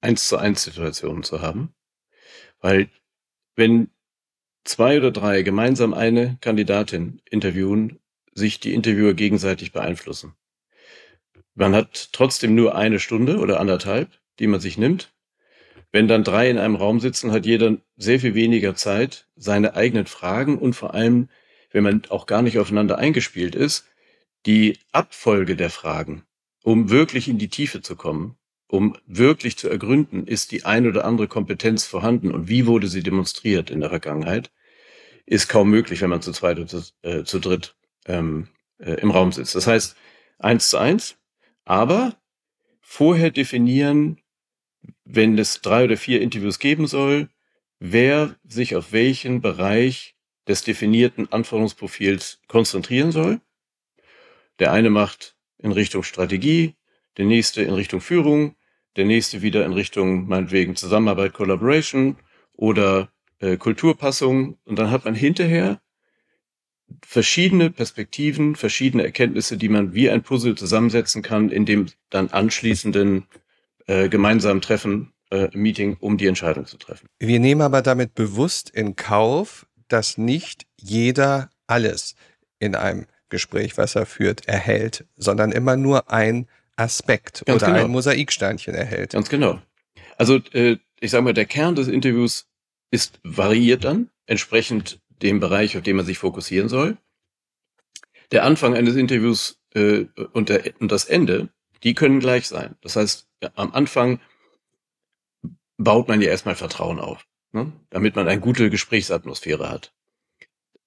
eins 0.01 0.29
zu 0.29 0.37
eins 0.37 0.65
Situationen 0.65 1.23
zu 1.23 1.41
haben. 1.41 1.75
Weil 2.61 2.89
wenn 3.57 3.91
zwei 4.65 4.99
oder 4.99 5.11
drei 5.11 5.43
gemeinsam 5.43 5.95
eine 5.95 6.39
Kandidatin 6.41 7.21
interviewen, 7.31 7.99
sich 8.33 8.61
die 8.61 8.75
Interviewer 8.75 9.15
gegenseitig 9.15 9.73
beeinflussen. 9.73 10.35
Man 11.55 11.75
hat 11.75 12.11
trotzdem 12.13 12.55
nur 12.55 12.75
eine 12.75 13.01
Stunde 13.01 13.39
oder 13.39 13.61
anderthalb, 13.61 14.11
die 14.39 14.47
man 14.47 14.61
sich 14.61 14.79
nimmt. 14.79 15.13
Wenn 15.93 16.07
dann 16.07 16.23
drei 16.23 16.49
in 16.49 16.59
einem 16.59 16.77
Raum 16.77 17.01
sitzen, 17.01 17.33
hat 17.33 17.47
jeder 17.47 17.79
sehr 17.97 18.21
viel 18.21 18.35
weniger 18.35 18.77
Zeit, 18.77 19.27
seine 19.35 19.75
eigenen 19.75 20.07
Fragen 20.07 20.59
und 20.59 20.75
vor 20.75 20.95
allem, 20.95 21.29
wenn 21.73 21.83
man 21.83 22.03
auch 22.09 22.27
gar 22.27 22.43
nicht 22.43 22.59
aufeinander 22.59 22.99
eingespielt 22.99 23.55
ist, 23.55 23.87
die 24.47 24.79
Abfolge 24.93 25.57
der 25.57 25.71
Fragen, 25.71 26.25
um 26.63 26.91
wirklich 26.91 27.29
in 27.29 27.39
die 27.39 27.49
Tiefe 27.49 27.83
zu 27.83 27.97
kommen, 27.97 28.37
um 28.71 28.97
wirklich 29.07 29.59
zu 29.59 29.69
ergründen, 29.69 30.27
ist 30.27 30.53
die 30.53 30.65
ein 30.65 30.87
oder 30.87 31.05
andere 31.05 31.27
Kompetenz 31.27 31.85
vorhanden 31.85 32.31
und 32.31 32.49
wie 32.49 32.67
wurde 32.67 32.87
sie 32.87 33.03
demonstriert 33.03 33.69
in 33.69 33.81
der 33.81 33.91
Vergangenheit, 33.91 34.53
ist 35.27 35.49
kaum 35.49 35.71
möglich, 35.71 36.01
wenn 36.01 36.11
man 36.11 36.23
zu 36.23 36.33
zweit 36.33 36.59
oder 36.59 36.69
zu, 36.69 36.83
äh, 37.03 37.25
zu 37.25 37.41
dritt 37.41 37.75
ähm, 38.07 38.49
äh, 38.79 38.93
im 38.95 39.11
Raum 39.11 39.33
sitzt. 39.33 39.57
Das 39.57 39.67
heißt, 39.67 39.97
eins 40.39 40.71
zu 40.71 40.79
eins, 40.79 41.17
aber 41.65 42.17
vorher 42.81 43.31
definieren, 43.31 44.21
wenn 45.05 45.37
es 45.37 45.61
drei 45.61 45.85
oder 45.85 45.97
vier 45.97 46.21
Interviews 46.21 46.61
geben 46.61 46.87
soll, 46.87 47.29
wer 47.81 48.37
sich 48.45 48.77
auf 48.77 48.93
welchen 48.93 49.41
Bereich 49.41 50.15
des 50.47 50.63
definierten 50.63 51.31
Anforderungsprofils 51.33 52.41
konzentrieren 52.47 53.11
soll. 53.11 53.41
Der 54.61 54.73
eine 54.73 54.91
macht 54.91 55.37
in 55.59 55.73
Richtung 55.73 56.05
Strategie, 56.05 56.77
der 57.17 57.25
nächste 57.25 57.63
in 57.63 57.75
Richtung 57.75 58.01
Führung, 58.01 58.55
der 59.01 59.07
nächste 59.07 59.41
wieder 59.41 59.65
in 59.65 59.73
Richtung 59.73 60.29
meinetwegen 60.29 60.77
Zusammenarbeit, 60.77 61.33
Collaboration 61.33 62.17
oder 62.53 63.09
äh, 63.39 63.57
Kulturpassung. 63.57 64.59
Und 64.67 64.79
dann 64.79 64.91
hat 64.91 65.07
man 65.07 65.15
hinterher 65.15 65.81
verschiedene 67.03 67.71
Perspektiven, 67.71 68.57
verschiedene 68.57 69.03
Erkenntnisse, 69.03 69.57
die 69.57 69.71
man 69.71 69.95
wie 69.95 70.11
ein 70.11 70.23
Puzzle 70.23 70.55
zusammensetzen 70.55 71.23
kann, 71.23 71.49
in 71.49 71.65
dem 71.65 71.87
dann 72.11 72.29
anschließenden 72.29 73.25
äh, 73.87 74.11
gemeinsamen 74.11 74.61
Treffen, 74.61 75.15
äh, 75.31 75.49
Meeting, 75.55 75.97
um 75.99 76.19
die 76.19 76.27
Entscheidung 76.27 76.67
zu 76.67 76.77
treffen. 76.77 77.07
Wir 77.19 77.41
nehmen 77.41 77.63
aber 77.63 77.81
damit 77.81 78.15
bewusst 78.15 78.69
in 78.69 78.97
Kauf, 78.97 79.67
dass 79.89 80.19
nicht 80.19 80.67
jeder 80.77 81.49
alles 81.67 82.17
in 82.59 82.75
einem 82.75 83.07
Gespräch, 83.31 83.79
was 83.79 83.95
er 83.95 84.05
führt, 84.05 84.47
erhält, 84.47 85.07
sondern 85.17 85.53
immer 85.53 85.79
nur 85.79 86.13
ein 86.13 86.49
Aspekt 86.81 87.45
Ganz 87.47 87.63
oder 87.63 87.73
genau. 87.73 87.85
ein 87.85 87.91
Mosaiksteinchen 87.91 88.75
erhält. 88.75 89.13
Ganz 89.13 89.29
genau. 89.29 89.61
Also 90.17 90.37
äh, 90.53 90.79
ich 91.01 91.11
sage 91.11 91.25
mal, 91.25 91.35
der 91.35 91.47
Kern 91.47 91.75
des 91.75 91.89
Interviews 91.89 92.47
ist 92.91 93.21
variiert 93.23 93.85
dann, 93.85 94.11
entsprechend 94.27 95.01
dem 95.09 95.41
Bereich, 95.41 95.77
auf 95.77 95.83
den 95.83 95.97
man 95.97 96.07
sich 96.07 96.19
fokussieren 96.19 96.69
soll. 96.69 96.97
Der 98.33 98.45
Anfang 98.45 98.75
eines 98.75 98.97
Interviews 98.97 99.61
äh, 99.75 100.07
und, 100.33 100.49
der, 100.49 100.73
und 100.81 100.93
das 100.93 101.05
Ende, 101.05 101.49
die 101.83 101.95
können 101.95 102.21
gleich 102.21 102.49
sein. 102.49 102.77
Das 102.83 102.97
heißt, 102.97 103.29
am 103.55 103.73
Anfang 103.73 104.21
baut 105.79 106.09
man 106.09 106.21
ja 106.21 106.29
erstmal 106.29 106.55
Vertrauen 106.55 107.01
auf, 107.01 107.27
ne? 107.53 107.73
damit 107.91 108.17
man 108.17 108.29
eine 108.29 108.41
gute 108.41 108.71
Gesprächsatmosphäre 108.71 109.71
hat. 109.71 109.95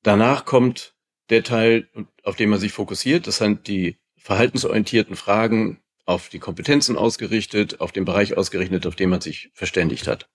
Danach 0.03 0.45
kommt 0.45 0.95
der 1.29 1.43
Teil, 1.43 1.89
auf 2.23 2.35
den 2.35 2.49
man 2.49 2.59
sich 2.59 2.73
fokussiert. 2.73 3.27
Das 3.27 3.37
sind 3.37 3.67
die 3.67 3.97
verhaltensorientierten 4.17 5.15
Fragen 5.15 5.79
auf 6.05 6.29
die 6.29 6.39
Kompetenzen 6.39 6.97
ausgerichtet, 6.97 7.79
auf 7.79 7.91
den 7.91 8.05
Bereich 8.05 8.37
ausgerichtet, 8.37 8.85
auf 8.85 8.95
den 8.95 9.09
man 9.09 9.21
sich 9.21 9.51
verständigt 9.53 10.07
hat. 10.07 10.29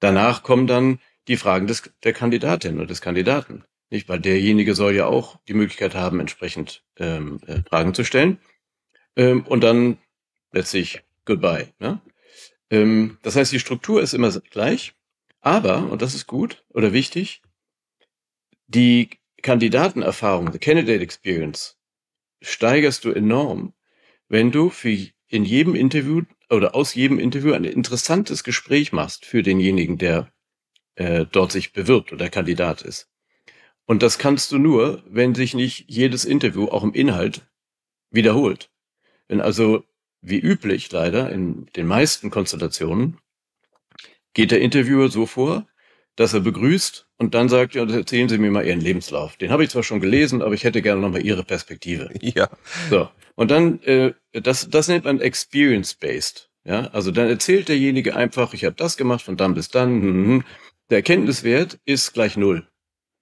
Danach 0.00 0.42
kommen 0.42 0.66
dann 0.66 1.00
die 1.28 1.36
Fragen 1.36 1.66
des, 1.66 1.90
der 2.02 2.12
Kandidatin 2.12 2.76
oder 2.76 2.86
des 2.86 3.00
Kandidaten. 3.00 3.64
Nicht, 3.90 4.08
weil 4.08 4.20
derjenige 4.20 4.74
soll 4.74 4.94
ja 4.94 5.06
auch 5.06 5.38
die 5.46 5.54
Möglichkeit 5.54 5.94
haben, 5.94 6.20
entsprechend 6.20 6.84
ähm, 6.96 7.40
äh, 7.46 7.62
Fragen 7.68 7.94
zu 7.94 8.04
stellen. 8.04 8.38
Ähm, 9.16 9.46
und 9.46 9.62
dann 9.62 9.98
letztlich 10.52 11.02
Goodbye. 11.24 11.72
Ne? 11.78 12.00
Ähm, 12.70 13.18
das 13.22 13.36
heißt, 13.36 13.52
die 13.52 13.60
Struktur 13.60 14.02
ist 14.02 14.14
immer 14.14 14.30
gleich, 14.50 14.94
aber, 15.40 15.90
und 15.90 16.02
das 16.02 16.14
ist 16.14 16.26
gut 16.26 16.64
oder 16.70 16.92
wichtig, 16.92 17.42
die 18.66 19.10
Kandidatenerfahrung, 19.42 20.52
the 20.52 20.58
Candidate 20.58 21.02
Experience, 21.02 21.78
steigerst 22.40 23.04
du 23.04 23.10
enorm, 23.10 23.74
wenn 24.28 24.50
du 24.50 24.70
für 24.70 24.96
in 25.28 25.44
jedem 25.44 25.74
Interview 25.74 26.22
oder 26.50 26.74
aus 26.74 26.94
jedem 26.94 27.18
Interview 27.18 27.52
ein 27.52 27.64
interessantes 27.64 28.44
Gespräch 28.44 28.92
machst 28.92 29.24
für 29.24 29.42
denjenigen, 29.42 29.98
der 29.98 30.32
äh, 30.94 31.26
dort 31.30 31.52
sich 31.52 31.72
bewirbt 31.72 32.12
oder 32.12 32.28
Kandidat 32.28 32.82
ist. 32.82 33.08
Und 33.86 34.02
das 34.02 34.18
kannst 34.18 34.52
du 34.52 34.58
nur, 34.58 35.02
wenn 35.06 35.34
sich 35.34 35.54
nicht 35.54 35.86
jedes 35.88 36.24
Interview 36.24 36.68
auch 36.68 36.84
im 36.84 36.94
Inhalt 36.94 37.42
wiederholt. 38.10 38.70
Wenn 39.28 39.40
also, 39.40 39.84
wie 40.20 40.38
üblich 40.38 40.90
leider 40.90 41.30
in 41.30 41.66
den 41.76 41.86
meisten 41.86 42.30
Konstellationen, 42.30 43.18
geht 44.32 44.50
der 44.50 44.60
Interviewer 44.60 45.08
so 45.08 45.26
vor, 45.26 45.66
dass 46.16 46.32
er 46.32 46.40
begrüßt 46.40 47.08
und 47.18 47.34
dann 47.34 47.48
sagt, 47.48 47.74
ja, 47.74 47.88
erzählen 47.88 48.28
Sie 48.28 48.38
mir 48.38 48.50
mal 48.50 48.64
Ihren 48.64 48.80
Lebenslauf. 48.80 49.36
Den 49.36 49.50
habe 49.50 49.64
ich 49.64 49.70
zwar 49.70 49.82
schon 49.82 50.00
gelesen, 50.00 50.42
aber 50.42 50.54
ich 50.54 50.64
hätte 50.64 50.80
gerne 50.80 51.00
nochmal 51.00 51.24
Ihre 51.24 51.44
Perspektive. 51.44 52.10
Ja. 52.20 52.48
So. 52.88 53.08
Und 53.34 53.50
dann, 53.50 53.82
äh, 53.82 54.12
das, 54.32 54.68
das 54.70 54.88
nennt 54.88 55.04
man 55.04 55.20
Experience-Based. 55.20 56.50
Ja, 56.64 56.86
also 56.92 57.10
dann 57.10 57.28
erzählt 57.28 57.68
derjenige 57.68 58.16
einfach, 58.16 58.54
ich 58.54 58.64
habe 58.64 58.74
das 58.74 58.96
gemacht 58.96 59.22
von 59.22 59.36
dann 59.36 59.54
bis 59.54 59.68
dann. 59.68 60.00
Hm, 60.00 60.26
hm. 60.26 60.44
Der 60.90 60.98
Erkenntniswert 60.98 61.78
ist 61.84 62.12
gleich 62.12 62.36
null. 62.36 62.66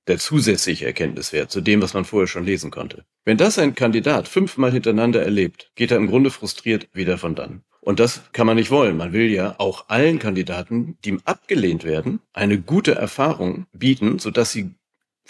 Der 0.08 0.18
zusätzliche 0.18 0.86
Erkenntniswert 0.86 1.50
zu 1.50 1.60
dem, 1.60 1.80
was 1.80 1.94
man 1.94 2.04
vorher 2.04 2.26
schon 2.26 2.44
lesen 2.44 2.70
konnte. 2.70 3.04
Wenn 3.24 3.36
das 3.36 3.58
ein 3.58 3.74
Kandidat 3.74 4.26
fünfmal 4.26 4.72
hintereinander 4.72 5.22
erlebt, 5.22 5.70
geht 5.76 5.92
er 5.92 5.96
im 5.96 6.08
Grunde 6.08 6.30
frustriert 6.30 6.88
wieder 6.92 7.18
von 7.18 7.34
dann. 7.34 7.62
Und 7.80 7.98
das 7.98 8.22
kann 8.32 8.46
man 8.46 8.56
nicht 8.56 8.70
wollen. 8.70 8.96
Man 8.96 9.12
will 9.12 9.30
ja 9.30 9.56
auch 9.58 9.88
allen 9.88 10.18
Kandidaten, 10.18 10.96
die 11.04 11.18
abgelehnt 11.24 11.84
werden, 11.84 12.20
eine 12.32 12.60
gute 12.60 12.94
Erfahrung 12.94 13.66
bieten, 13.72 14.18
sodass 14.20 14.52
sie 14.52 14.74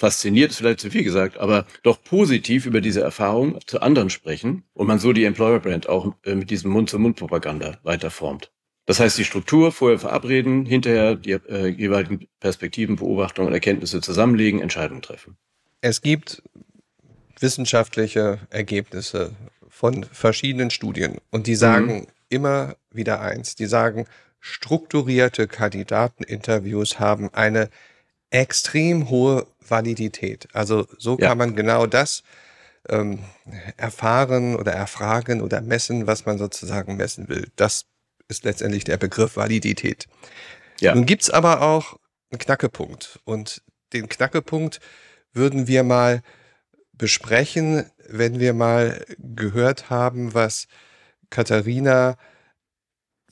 fasziniert 0.03 0.51
ist 0.51 0.57
vielleicht 0.57 0.81
zu 0.81 0.91
viel 0.91 1.05
gesagt, 1.05 1.39
aber 1.39 1.65
doch 1.85 2.03
positiv 2.03 2.67
über 2.67 2.81
diese 2.81 3.03
Erfahrung 3.03 3.61
zu 3.67 3.81
anderen 3.81 4.11
sprechen 4.11 4.65
und 4.75 4.89
man 4.89 4.99
so 4.99 5.13
die 5.13 5.25
Employer 5.25 5.61
Brand 5.61 5.89
auch 5.89 6.13
äh, 6.25 6.35
mit 6.35 6.51
diesem 6.51 6.73
Mund-zu-Mund-Propaganda 6.73 7.79
weiterformt. 7.85 8.51
Das 8.85 8.99
heißt, 8.99 9.17
die 9.17 9.25
Struktur 9.25 9.71
vorher 9.71 10.01
verabreden, 10.01 10.67
hinterher 10.67 11.15
die 11.15 11.35
äh, 11.35 11.69
jeweiligen 11.69 12.27
Perspektiven, 12.41 12.97
Beobachtungen 12.97 13.47
und 13.47 13.55
Erkenntnisse 13.55 14.01
zusammenlegen, 14.01 14.61
Entscheidungen 14.61 15.03
treffen. 15.03 15.37
Es 15.81 16.01
gibt 16.01 16.43
wissenschaftliche 17.39 18.41
Ergebnisse 18.51 19.37
von 19.69 20.03
verschiedenen 20.03 20.71
Studien 20.71 21.19
und 21.31 21.47
die 21.47 21.55
sagen 21.55 21.95
mhm. 21.95 22.07
immer 22.29 22.75
wieder 22.91 23.21
eins, 23.21 23.55
die 23.55 23.67
sagen, 23.67 24.07
strukturierte 24.41 25.47
Kandidateninterviews 25.47 26.99
haben 26.99 27.33
eine 27.33 27.71
extrem 28.33 29.11
hohe 29.11 29.47
Validität. 29.61 30.49
Also 30.53 30.87
so 30.99 31.19
ja. 31.19 31.29
kann 31.29 31.39
man 31.39 31.55
genau 31.55 31.87
das 31.87 32.23
ähm, 32.89 33.21
erfahren 33.77 34.57
oder 34.57 34.73
erfragen 34.73 35.41
oder 35.41 35.61
messen, 35.61 36.07
was 36.07 36.27
man 36.27 36.39
sozusagen 36.39 36.97
messen 36.97 37.29
will. 37.29 37.49
Das 37.57 37.85
ist 38.29 38.45
letztendlich 38.45 38.85
der 38.85 38.97
Begriff 38.97 39.37
Validität. 39.37 40.07
Ja. 40.81 40.95
Nun 40.95 41.07
gibt's 41.07 41.31
aber 41.31 41.63
auch 41.63 41.99
einen 42.31 42.39
Knackepunkt. 42.39 43.21
Und 43.25 43.63
den 43.93 44.09
Knackepunkt 44.09 44.81
würden 45.33 45.67
wir 45.67 45.85
mal 45.85 46.23
besprechen, 46.93 47.91
wenn 48.09 48.41
wir 48.41 48.55
mal 48.55 49.05
gehört 49.19 49.91
haben, 49.91 50.35
was 50.35 50.67
Katharina 51.31 52.17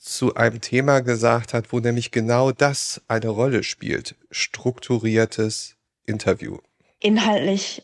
zu 0.01 0.33
einem 0.33 0.61
Thema 0.61 1.01
gesagt 1.01 1.53
hat, 1.53 1.71
wo 1.71 1.79
nämlich 1.79 2.09
genau 2.09 2.51
das 2.51 3.01
eine 3.07 3.29
Rolle 3.29 3.63
spielt. 3.63 4.15
Strukturiertes 4.31 5.77
Interview. 6.07 6.57
Inhaltlich 6.99 7.83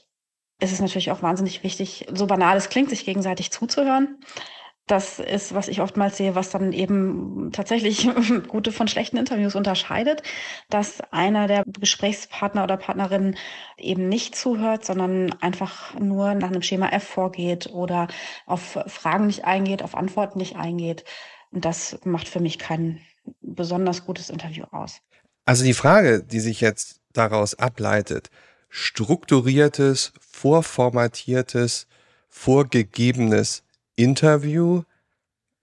ist 0.60 0.72
es 0.72 0.82
natürlich 0.82 1.12
auch 1.12 1.22
wahnsinnig 1.22 1.64
wichtig, 1.64 2.08
so 2.12 2.26
banal 2.26 2.58
es 2.58 2.70
klingt, 2.70 2.90
sich 2.90 3.06
gegenseitig 3.06 3.52
zuzuhören. 3.52 4.18
Das 4.88 5.20
ist, 5.20 5.54
was 5.54 5.68
ich 5.68 5.82
oftmals 5.82 6.18
sehe, 6.18 6.34
was 6.34 6.50
dann 6.50 6.72
eben 6.74 7.52
tatsächlich 7.52 8.10
gute 8.48 8.72
von 8.72 8.88
schlechten 8.88 9.18
Interviews 9.18 9.54
unterscheidet, 9.54 10.24
dass 10.70 11.01
einer 11.12 11.48
der 11.48 11.66
Gesprächspartner 11.68 12.64
oder 12.64 12.77
Partnerinnen 12.77 13.38
eben 13.77 14.10
nicht 14.10 14.34
zuhört, 14.36 14.86
sondern 14.86 15.34
einfach 15.42 15.94
nur 16.00 16.34
nach 16.34 16.48
einem 16.48 16.62
Schema 16.64 16.90
F 16.90 17.03
vorgeht 17.03 17.68
oder 17.68 18.08
auf 18.48 18.80
Fragen 18.88 19.27
nicht 19.27 19.46
eingeht, 19.46 19.84
auf 19.84 19.94
Antworten 19.94 20.40
nicht 20.40 20.56
eingeht. 20.56 21.03
Und 21.51 21.66
das 21.66 21.98
macht 22.03 22.27
für 22.27 22.40
mich 22.40 22.60
kein 22.60 23.00
besonders 23.42 24.05
gutes 24.05 24.29
Interview 24.29 24.66
aus. 24.72 25.00
Also 25.46 25.64
die 25.64 25.74
Frage, 25.74 26.24
die 26.24 26.40
sich 26.40 26.62
jetzt 26.62 27.01
daraus 27.14 27.55
ableitet, 27.55 28.29
strukturiertes, 28.70 30.14
vorformatiertes, 30.20 31.88
vorgegebenes 32.29 33.64
Interview 33.96 34.83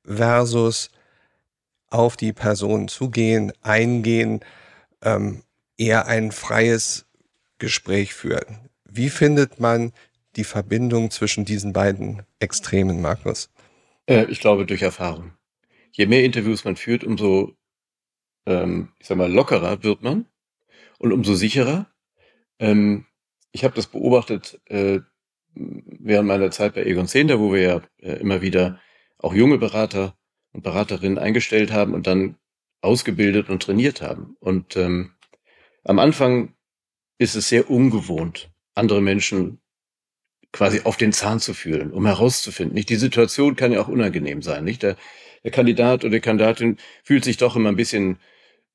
versus 0.05 0.90
auf 1.90 2.16
die 2.16 2.33
Person 2.33 2.88
zugehen, 2.88 3.53
eingehen, 3.61 4.40
ähm, 5.03 5.42
eher 5.77 6.07
ein 6.07 6.33
freies 6.33 7.07
Gespräch 7.59 8.14
führen. 8.14 8.68
Wie 8.85 9.11
findet 9.11 9.61
man 9.61 9.92
die 10.37 10.44
Verbindung 10.44 11.11
zwischen 11.11 11.44
diesen 11.44 11.73
beiden 11.73 12.23
Extremen, 12.40 13.01
Markus? 13.01 13.51
Äh, 14.07 14.25
ich 14.25 14.40
glaube 14.40 14.66
durch 14.66 14.83
Erfahrung. 14.83 15.33
Je 15.96 16.07
mehr 16.07 16.24
Interviews 16.24 16.64
man 16.64 16.74
führt, 16.74 17.04
umso, 17.04 17.57
ähm, 18.46 18.92
ich 18.98 19.07
sag 19.07 19.16
mal, 19.16 19.33
lockerer 19.33 19.85
wird 19.85 20.02
man 20.02 20.26
und 20.98 21.12
umso 21.12 21.35
sicherer. 21.35 21.87
Ähm, 22.59 23.07
ich 23.52 23.62
habe 23.62 23.76
das 23.76 23.87
beobachtet 23.87 24.61
äh, 24.64 25.00
während 25.54 26.26
meiner 26.26 26.50
Zeit 26.50 26.74
bei 26.74 26.85
Egon 26.85 27.07
Zehnder, 27.07 27.38
wo 27.38 27.52
wir 27.52 27.61
ja 27.61 27.83
äh, 27.98 28.18
immer 28.18 28.42
wieder 28.42 28.80
auch 29.18 29.35
junge 29.35 29.59
Berater 29.59 30.16
und 30.52 30.64
Beraterinnen 30.64 31.18
eingestellt 31.18 31.70
haben 31.70 31.94
und 31.94 32.09
dann 32.09 32.38
ausgebildet 32.80 33.48
und 33.48 33.62
trainiert 33.62 34.02
haben. 34.02 34.37
Und 34.40 34.76
ähm, 34.76 35.12
am 35.85 36.00
Anfang 36.00 36.57
ist 37.18 37.37
es 37.37 37.48
sehr 37.48 37.70
ungewohnt, 37.70 38.50
andere 38.74 39.00
Menschen 39.00 39.61
quasi 40.50 40.80
auf 40.83 40.96
den 40.96 41.12
Zahn 41.12 41.38
zu 41.38 41.54
fühlen, 41.54 41.92
um 41.92 42.04
herauszufinden. 42.04 42.74
Nicht 42.74 42.90
die 42.90 42.96
Situation 42.96 43.54
kann 43.54 43.70
ja 43.70 43.80
auch 43.80 43.88
unangenehm 43.88 44.42
sein, 44.42 44.64
nicht 44.64 44.83
der, 44.83 44.96
der 45.44 45.50
Kandidat 45.50 46.04
oder 46.04 46.14
die 46.14 46.20
Kandidatin 46.20 46.78
fühlt 47.02 47.24
sich 47.24 47.37
doch 47.37 47.54
immer 47.54 47.68
ein 47.68 47.76
bisschen 47.76 48.18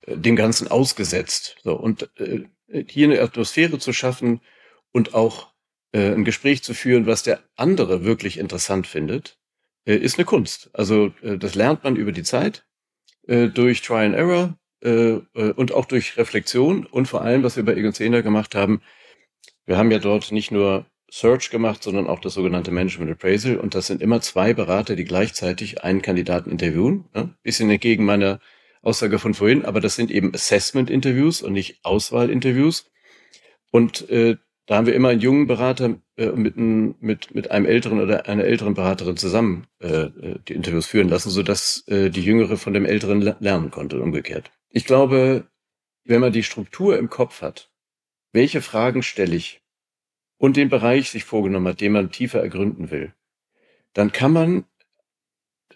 äh, 0.01 0.15
dem 0.15 0.36
Ganzen 0.36 0.67
ausgesetzt. 0.67 1.58
So 1.63 1.75
und 1.75 2.10
äh, 2.17 2.45
hier 2.88 3.08
eine 3.08 3.21
Atmosphäre 3.21 3.79
zu 3.79 3.93
schaffen 3.93 4.41
und 4.91 5.13
auch 5.13 5.49
äh, 5.91 6.13
ein 6.13 6.23
Gespräch 6.23 6.63
zu 6.63 6.73
führen, 6.73 7.08
was 7.08 7.23
der 7.23 7.39
andere 7.55 8.03
wirklich 8.03 8.38
interessant 8.38 8.86
findet, 8.88 9.38
äh, 9.86 9.95
ist 9.95 10.17
eine 10.17 10.25
Kunst. 10.25 10.69
Also 10.73 11.12
äh, 11.21 11.38
das 11.38 11.55
lernt 11.55 11.84
man 11.84 11.95
über 11.95 12.12
die 12.12 12.23
Zeit, 12.23 12.65
durch 13.27 13.84
Try 13.84 14.05
and 14.05 14.15
Error 14.15 14.58
und 14.82 15.71
auch 15.71 15.86
durch 15.86 16.17
Reflexion 16.17 16.88
und 16.88 17.08
vor 17.08 17.21
allem, 17.21 17.43
was 17.43 17.58
wir 17.58 17.63
bei 17.63 17.75
Egon 17.75 17.93
Zehner 17.93 18.23
gemacht 18.23 18.55
haben, 18.55 18.82
wir 19.67 19.77
haben 19.77 19.91
ja 19.91 19.99
dort 19.99 20.32
nicht 20.32 20.49
nur 20.49 20.88
Search 21.12 21.50
gemacht, 21.50 21.84
sondern 21.84 22.08
auch 22.08 22.19
das 22.19 22.34
sogenannte 22.34 22.72
Management 22.72 23.12
Appraisal. 23.12 23.58
Und 23.58 23.76
das 23.76 23.88
sind 23.88 24.02
immer 24.02 24.22
zwei 24.22 24.54
Berater, 24.54 24.95
die 24.95 25.06
gleichzeitig 25.06 25.84
einen 25.84 26.02
Kandidaten 26.02 26.52
interviewen. 26.52 27.06
Ne? 27.13 27.36
Bisschen 27.43 27.69
entgegen 27.69 28.06
meiner 28.06 28.39
Aussage 28.82 29.19
von 29.19 29.34
vorhin, 29.34 29.65
aber 29.65 29.82
das 29.82 29.95
sind 29.95 30.12
eben 30.12 30.34
Assessment-Interviews 30.34 31.41
und 31.41 31.54
nicht 31.54 31.80
Auswahl-Interviews. 31.84 32.89
Und 33.72 34.10
äh, 34.10 34.38
da 34.65 34.76
haben 34.76 34.86
wir 34.86 34.93
immer 34.93 35.10
einen 35.10 35.22
jungen 35.22 35.48
Berater 35.48 36.00
äh, 36.15 36.28
mit, 36.28 36.56
ein, 36.56 36.95
mit, 37.00 37.34
mit 37.34 37.52
einem 37.52 37.65
älteren 37.65 38.00
oder 38.00 38.28
einer 38.28 38.43
älteren 38.43 38.76
Beraterin 38.76 39.17
zusammen 39.17 39.67
äh, 39.80 39.88
äh, 39.88 40.39
die 40.48 40.54
Interviews 40.54 40.86
führen 40.86 41.10
lassen, 41.10 41.32
sodass 41.32 41.84
äh, 41.88 42.10
die 42.10 42.22
Jüngere 42.22 42.56
von 42.56 42.74
dem 42.74 42.86
Älteren 42.86 43.22
lernen 43.39 43.72
konnte, 43.72 44.00
umgekehrt. 44.00 44.52
Ich 44.69 44.86
glaube, 44.86 45.48
wenn 46.06 46.22
man 46.22 46.32
die 46.32 46.43
Struktur 46.43 46.98
im 46.98 47.10
Kopf 47.10 47.41
hat, 47.41 47.72
welche 48.32 48.62
Fragen 48.62 49.02
stelle 49.02 49.36
ich 49.36 49.59
und 50.39 50.58
den 50.58 50.69
Bereich 50.69 51.12
sich 51.12 51.25
vorgenommen 51.25 51.67
hat, 51.67 51.82
den 51.82 51.91
man 51.91 52.12
tiefer 52.12 52.41
ergründen 52.41 52.89
will, 52.89 53.13
dann 53.93 54.12
kann 54.12 54.34
man, 54.34 54.65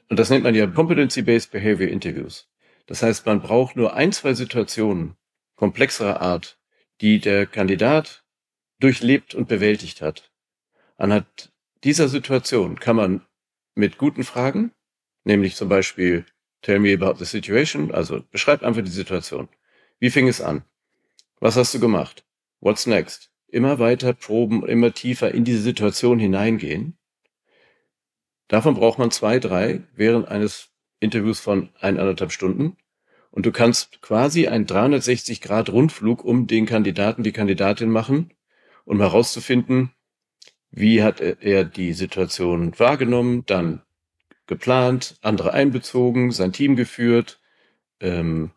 und 0.09 0.17
das 0.17 0.31
nennt 0.31 0.43
man 0.43 0.55
ja 0.55 0.65
Competency-Based 0.65 1.51
Behavior 1.51 1.89
Interviews. 1.89 2.49
Das 2.87 3.03
heißt, 3.03 3.25
man 3.27 3.41
braucht 3.41 3.75
nur 3.75 3.93
ein, 3.93 4.11
zwei 4.11 4.33
Situationen 4.33 5.15
komplexerer 5.55 6.21
Art, 6.21 6.57
die 7.01 7.19
der 7.19 7.45
Kandidat 7.45 8.23
durchlebt 8.79 9.35
und 9.35 9.47
bewältigt 9.47 10.01
hat. 10.01 10.31
Anhand 10.97 11.51
dieser 11.83 12.07
Situation 12.07 12.79
kann 12.79 12.95
man 12.95 13.25
mit 13.75 13.97
guten 13.97 14.23
Fragen, 14.23 14.71
nämlich 15.23 15.55
zum 15.55 15.69
Beispiel 15.69 16.25
Tell 16.61 16.79
me 16.79 16.93
about 16.93 17.15
the 17.19 17.25
situation, 17.25 17.91
also 17.91 18.23
beschreib 18.31 18.63
einfach 18.63 18.83
die 18.83 18.89
Situation. 18.89 19.49
Wie 19.99 20.09
fing 20.09 20.29
es 20.29 20.39
an? 20.39 20.63
Was 21.41 21.57
hast 21.57 21.73
du 21.73 21.79
gemacht? 21.81 22.25
What's 22.61 22.85
next? 22.85 23.32
Immer 23.53 23.77
weiter 23.77 24.13
proben, 24.13 24.65
immer 24.65 24.95
tiefer 24.95 25.31
in 25.31 25.43
diese 25.43 25.61
Situation 25.61 26.17
hineingehen. 26.17 26.97
Davon 28.47 28.73
braucht 28.73 28.97
man 28.97 29.11
zwei, 29.11 29.37
drei 29.37 29.83
während 29.95 30.27
eines 30.27 30.69
Interviews 30.99 31.39
von 31.39 31.69
eineinhalb 31.79 32.31
Stunden. 32.31 32.77
Und 33.29 33.45
du 33.45 33.51
kannst 33.51 34.01
quasi 34.01 34.47
einen 34.47 34.65
360-Grad-Rundflug 34.65 36.23
um 36.23 36.47
den 36.47 36.65
Kandidaten, 36.65 37.21
die 37.21 37.31
Kandidatin 37.31 37.89
machen 37.91 38.33
um 38.85 38.99
herauszufinden, 38.99 39.91
wie 40.71 41.03
hat 41.03 41.21
er 41.21 41.63
die 41.63 41.93
Situation 41.93 42.73
wahrgenommen, 42.79 43.45
dann 43.45 43.83
geplant, 44.47 45.15
andere 45.21 45.53
einbezogen, 45.53 46.31
sein 46.31 46.53
Team 46.53 46.75
geführt, 46.75 47.39
ähm, 47.99 48.49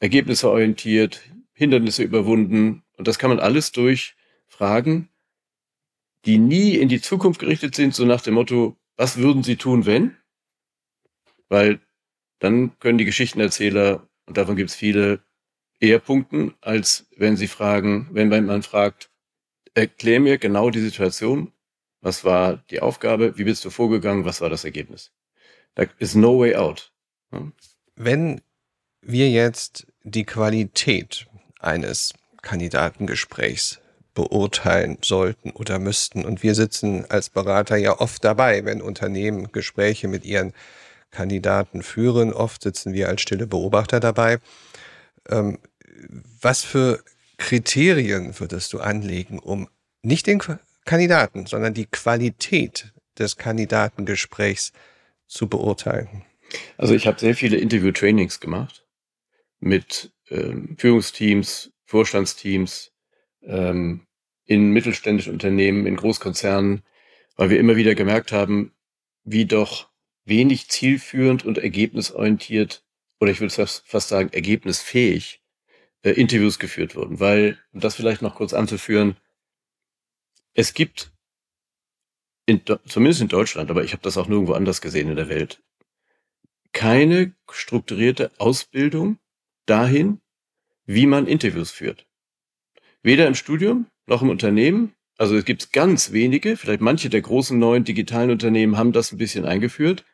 Ergebnisse 0.00 0.50
orientiert, 0.50 1.22
Hindernisse 1.52 2.02
überwunden. 2.02 2.82
Und 2.96 3.06
das 3.06 3.20
kann 3.20 3.30
man 3.30 3.38
alles 3.38 3.70
durch 3.70 4.16
Fragen, 4.52 5.08
die 6.26 6.38
nie 6.38 6.76
in 6.76 6.88
die 6.88 7.00
Zukunft 7.00 7.40
gerichtet 7.40 7.74
sind, 7.74 7.94
so 7.94 8.04
nach 8.04 8.20
dem 8.20 8.34
Motto, 8.34 8.76
was 8.96 9.16
würden 9.16 9.42
Sie 9.42 9.56
tun, 9.56 9.86
wenn? 9.86 10.16
Weil 11.48 11.80
dann 12.38 12.78
können 12.78 12.98
die 12.98 13.06
Geschichtenerzähler, 13.06 14.06
und 14.26 14.36
davon 14.36 14.56
gibt 14.56 14.70
es 14.70 14.76
viele, 14.76 15.24
eher 15.80 15.98
punkten, 15.98 16.54
als 16.60 17.08
wenn 17.16 17.36
sie 17.36 17.48
fragen, 17.48 18.08
wenn 18.12 18.28
man 18.28 18.62
fragt, 18.62 19.10
erklär 19.74 20.20
mir 20.20 20.38
genau 20.38 20.70
die 20.70 20.80
Situation, 20.80 21.52
was 22.00 22.24
war 22.24 22.58
die 22.70 22.80
Aufgabe, 22.80 23.36
wie 23.38 23.44
bist 23.44 23.64
du 23.64 23.70
vorgegangen, 23.70 24.24
was 24.24 24.40
war 24.40 24.50
das 24.50 24.64
Ergebnis? 24.64 25.12
Da 25.74 25.86
ist 25.98 26.14
no 26.14 26.38
way 26.38 26.54
out. 26.54 26.92
Wenn 27.96 28.42
wir 29.00 29.30
jetzt 29.30 29.86
die 30.04 30.24
Qualität 30.24 31.26
eines 31.58 32.12
Kandidatengesprächs 32.42 33.81
beurteilen 34.14 34.98
sollten 35.02 35.50
oder 35.50 35.78
müssten. 35.78 36.24
Und 36.24 36.42
wir 36.42 36.54
sitzen 36.54 37.06
als 37.08 37.30
Berater 37.30 37.76
ja 37.76 37.98
oft 37.98 38.24
dabei, 38.24 38.64
wenn 38.64 38.82
Unternehmen 38.82 39.52
Gespräche 39.52 40.08
mit 40.08 40.24
ihren 40.24 40.52
Kandidaten 41.10 41.82
führen. 41.82 42.32
Oft 42.32 42.62
sitzen 42.62 42.92
wir 42.92 43.08
als 43.08 43.22
stille 43.22 43.46
Beobachter 43.46 44.00
dabei. 44.00 44.38
Ähm, 45.28 45.58
was 46.40 46.62
für 46.62 47.02
Kriterien 47.38 48.38
würdest 48.38 48.72
du 48.72 48.80
anlegen, 48.80 49.38
um 49.38 49.68
nicht 50.02 50.26
den 50.26 50.42
Kandidaten, 50.84 51.46
sondern 51.46 51.74
die 51.74 51.86
Qualität 51.86 52.92
des 53.18 53.36
Kandidatengesprächs 53.36 54.72
zu 55.26 55.48
beurteilen? 55.48 56.24
Also 56.76 56.94
ich 56.94 57.06
habe 57.06 57.18
sehr 57.18 57.34
viele 57.34 57.56
Interview-Trainings 57.56 58.40
gemacht 58.40 58.84
mit 59.60 60.12
ähm, 60.28 60.76
Führungsteams, 60.78 61.72
Vorstandsteams, 61.84 62.91
ähm, 63.44 64.06
in 64.44 64.70
mittelständischen 64.70 65.32
Unternehmen, 65.32 65.86
in 65.86 65.96
Großkonzernen, 65.96 66.82
weil 67.36 67.50
wir 67.50 67.58
immer 67.58 67.76
wieder 67.76 67.94
gemerkt 67.94 68.32
haben, 68.32 68.72
wie 69.24 69.46
doch 69.46 69.90
wenig 70.24 70.68
zielführend 70.68 71.44
und 71.44 71.58
ergebnisorientiert 71.58 72.84
oder 73.20 73.30
ich 73.30 73.40
würde 73.40 73.54
fast 73.54 74.08
sagen 74.08 74.32
ergebnisfähig 74.32 75.42
äh, 76.02 76.10
Interviews 76.10 76.58
geführt 76.58 76.96
wurden. 76.96 77.20
Weil, 77.20 77.58
um 77.72 77.80
das 77.80 77.94
vielleicht 77.94 78.22
noch 78.22 78.34
kurz 78.34 78.52
anzuführen, 78.52 79.16
es 80.54 80.74
gibt 80.74 81.12
in, 82.46 82.62
zumindest 82.86 83.20
in 83.20 83.28
Deutschland, 83.28 83.70
aber 83.70 83.84
ich 83.84 83.92
habe 83.92 84.02
das 84.02 84.16
auch 84.16 84.26
nirgendwo 84.26 84.54
anders 84.54 84.80
gesehen 84.80 85.08
in 85.08 85.16
der 85.16 85.28
Welt, 85.28 85.62
keine 86.72 87.34
strukturierte 87.50 88.32
Ausbildung 88.38 89.18
dahin, 89.66 90.20
wie 90.84 91.06
man 91.06 91.26
Interviews 91.26 91.70
führt. 91.70 92.06
Weder 93.02 93.26
im 93.26 93.34
Studium 93.34 93.86
noch 94.06 94.22
im 94.22 94.30
Unternehmen. 94.30 94.94
Also 95.18 95.36
es 95.36 95.44
gibt 95.44 95.72
ganz 95.72 96.12
wenige, 96.12 96.56
vielleicht 96.56 96.80
manche 96.80 97.10
der 97.10 97.20
großen 97.20 97.58
neuen 97.58 97.84
digitalen 97.84 98.30
Unternehmen 98.30 98.76
haben 98.76 98.92
das 98.92 99.12
ein 99.12 99.18
bisschen 99.18 99.44
eingeführt. 99.44 100.04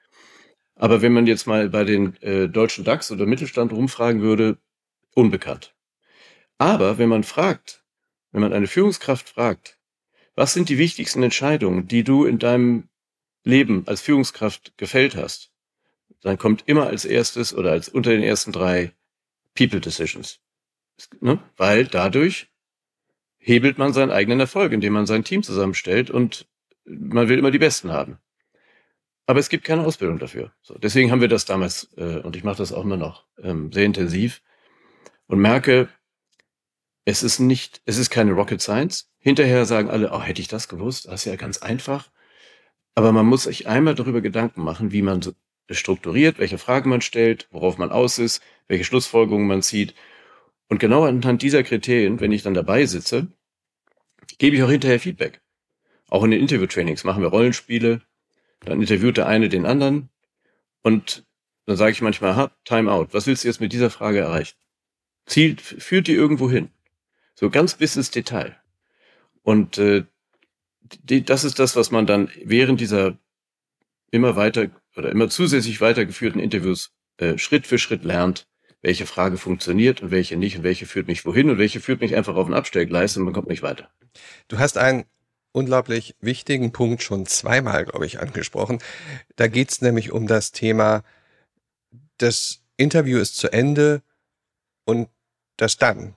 Aber 0.75 1.03
wenn 1.03 1.13
man 1.13 1.27
jetzt 1.27 1.47
mal 1.47 1.69
bei 1.69 1.85
den 1.85 2.17
äh, 2.23 2.49
deutschen 2.49 2.85
DAX 2.85 3.11
oder 3.11 3.27
Mittelstand 3.27 3.73
rumfragen 3.73 4.23
würde, 4.23 4.59
unbekannt. 5.15 5.75
Aber 6.57 6.99
wenn 6.99 7.09
man 7.09 7.25
fragt, 7.25 7.85
wenn 8.33 8.41
man 8.41 8.53
eine 8.53 8.67
Führungskraft 8.67 9.29
fragt, 9.29 9.79
was 10.35 10.53
sind 10.53 10.69
die 10.69 10.79
wichtigsten 10.79 11.23
Entscheidungen, 11.23 11.89
die 11.89 12.05
du 12.05 12.25
in 12.25 12.39
deinem 12.39 12.89
Leben 13.45 13.85
als 13.87 14.03
Führungskraft 14.03 14.77
gefällt 14.77 15.17
hast, 15.17 15.51
dann 16.21 16.39
kommt 16.39 16.65
immer 16.67 16.87
als 16.87 17.05
erstes 17.05 17.55
oder 17.55 17.73
als 17.73 17.89
unter 17.89 18.11
den 18.11 18.23
ersten 18.23 18.53
drei 18.53 18.93
People 19.55 19.81
Decisions. 19.81 20.41
Ne? 21.21 21.43
Weil 21.57 21.87
dadurch 21.87 22.49
hebelt 23.39 23.79
man 23.79 23.93
seinen 23.93 24.11
eigenen 24.11 24.41
Erfolg, 24.41 24.73
indem 24.73 24.93
man 24.93 25.07
sein 25.07 25.25
Team 25.25 25.43
zusammenstellt 25.43 26.11
und 26.11 26.47
man 26.85 27.29
will 27.29 27.39
immer 27.39 27.51
die 27.51 27.59
Besten 27.59 27.93
haben. 27.93 28.19
Aber 29.27 29.41
es 29.41 29.51
gibt 29.51 29.65
keine 29.65 29.85
Ausbildung 29.85 30.19
dafür. 30.19 30.53
So, 30.63 30.77
deswegen 30.79 31.11
haben 31.11 31.21
wir 31.21 31.29
das 31.29 31.45
damals, 31.45 31.91
äh, 31.97 32.21
und 32.21 32.35
ich 32.35 32.45
mache 32.45 32.57
das 32.59 32.73
auch 32.73 32.83
immer 32.83 32.97
noch, 32.97 33.27
ähm, 33.43 33.71
sehr 33.73 33.85
intensiv 33.85 34.43
und 35.27 35.39
merke, 35.39 35.89
es 37.05 37.23
ist 37.23 37.39
nicht, 37.39 37.83
es 37.85 37.99
ist 37.99 38.11
keine 38.11 38.33
Rocket 38.33 38.61
Science. 38.61 39.11
Hinterher 39.19 39.67
sagen 39.67 39.91
alle, 39.91 40.13
oh, 40.13 40.21
hätte 40.21 40.41
ich 40.41 40.49
das 40.49 40.69
gewusst, 40.69 41.07
das 41.07 41.15
ist 41.15 41.25
ja 41.27 41.37
ganz 41.37 41.59
einfach. 41.59 42.11
Aber 42.95 43.13
man 43.13 43.27
muss 43.27 43.45
sich 43.45 43.69
einmal 43.69 43.95
darüber 43.95 44.21
Gedanken 44.21 44.63
machen, 44.63 44.93
wie 44.93 45.03
man 45.03 45.21
strukturiert, 45.71 46.39
welche 46.39 46.59
Fragen 46.59 46.91
man 46.91 47.01
stellt, 47.01 47.49
worauf 47.51 47.79
man 47.79 47.91
aus 47.91 48.19
ist, 48.19 48.43
welche 48.67 48.85
Schlussfolgerungen 48.85 49.47
man 49.47 49.63
zieht. 49.63 49.95
Und 50.69 50.79
genau 50.79 51.05
anhand 51.05 51.43
dieser 51.43 51.63
Kriterien, 51.63 52.21
wenn 52.21 52.33
ich 52.33 52.43
dann 52.43 52.55
dabei 52.55 52.85
sitze, 52.87 53.29
gebe 54.39 54.57
ich 54.57 54.63
auch 54.63 54.71
hinterher 54.71 55.01
Feedback. 55.01 55.41
Auch 56.09 56.25
in 56.25 56.31
den 56.31 56.41
Interview-Trainings 56.41 57.05
machen 57.05 57.23
wir 57.23 57.29
Rollenspiele, 57.29 58.03
dann 58.61 58.81
interviewt 58.81 59.17
der 59.17 59.27
eine 59.27 59.49
den 59.49 59.67
anderen 59.67 60.11
und 60.83 61.25
dann 61.67 61.77
sage 61.77 61.93
ich 61.93 62.01
manchmal, 62.01 62.35
ha, 62.35 62.51
Time 62.65 62.91
out, 62.91 63.13
was 63.13 63.27
willst 63.27 63.45
du 63.45 63.49
jetzt 63.49 63.61
mit 63.61 63.73
dieser 63.73 63.91
Frage 63.91 64.21
erreichen? 64.21 64.57
Ziel 65.27 65.57
führt 65.59 66.07
die 66.07 66.15
irgendwo 66.15 66.51
hin. 66.51 66.71
So 67.35 67.51
ganz 67.51 67.75
bis 67.75 67.95
ins 67.97 68.11
Detail. 68.11 68.57
Und 69.43 69.77
äh, 69.77 70.05
die, 70.81 71.23
das 71.25 71.45
ist 71.45 71.59
das, 71.59 71.77
was 71.77 71.91
man 71.91 72.07
dann 72.07 72.31
während 72.43 72.81
dieser 72.81 73.19
immer 74.11 74.35
weiter 74.37 74.71
oder 74.97 75.11
immer 75.11 75.29
zusätzlich 75.29 75.81
weitergeführten 75.81 76.41
Interviews 76.41 76.91
äh, 77.19 77.37
Schritt 77.37 77.67
für 77.67 77.79
Schritt 77.79 78.03
lernt, 78.05 78.48
welche 78.83 79.07
Frage 79.07 79.39
funktioniert 79.39 80.03
und 80.03 80.11
welche 80.11 80.37
nicht 80.37 80.57
und 80.57 80.63
welche 80.63 80.87
führt 80.87 81.09
mich 81.09 81.25
wohin 81.25 81.51
und 81.51 81.59
welche 81.59 81.81
führt 81.81 82.01
mich 82.01 82.15
einfach 82.15 82.37
auf 82.37 82.47
ein 82.47 82.55
Abstellgleis 82.55 83.17
und 83.17 83.25
man 83.25 83.35
kommt 83.35 83.49
nicht 83.49 83.63
weiter. 83.63 83.91
Du 84.49 84.59
hast 84.59 84.79
einen 84.79 85.05
unglaublich 85.53 86.15
wichtigen 86.21 86.73
Punkt 86.73 87.03
schon 87.03 87.27
zweimal, 87.27 87.85
glaube 87.85 88.07
ich, 88.07 88.21
angesprochen. 88.21 88.79
Da 89.37 89.49
geht 89.49 89.71
es 89.71 89.81
nämlich 89.81 90.13
um 90.13 90.27
das 90.27 90.53
Thema, 90.53 91.03
das 92.19 92.61
Interview 92.77 93.19
ist 93.19 93.37
zu 93.37 93.53
Ende 93.53 94.03
und 94.85 95.09
das 95.57 95.77
dann. 95.77 96.15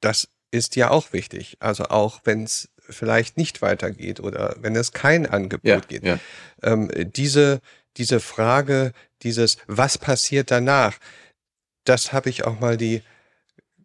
Das 0.00 0.28
ist 0.50 0.76
ja 0.76 0.90
auch 0.90 1.12
wichtig. 1.12 1.56
Also 1.60 1.84
auch 1.84 2.20
wenn 2.24 2.44
es 2.44 2.70
vielleicht 2.80 3.36
nicht 3.36 3.62
weitergeht 3.62 4.18
oder 4.18 4.56
wenn 4.58 4.74
es 4.74 4.92
kein 4.92 5.26
Angebot 5.26 5.64
ja, 5.64 5.80
geht. 5.80 6.04
Ja. 6.04 6.18
Ähm, 6.62 6.90
diese, 6.94 7.60
diese 7.96 8.18
Frage, 8.18 8.92
dieses, 9.22 9.58
was 9.66 9.98
passiert 9.98 10.50
danach, 10.50 10.98
das 11.90 12.12
habe 12.12 12.30
ich 12.30 12.44
auch 12.44 12.60
mal 12.60 12.76
die 12.76 13.02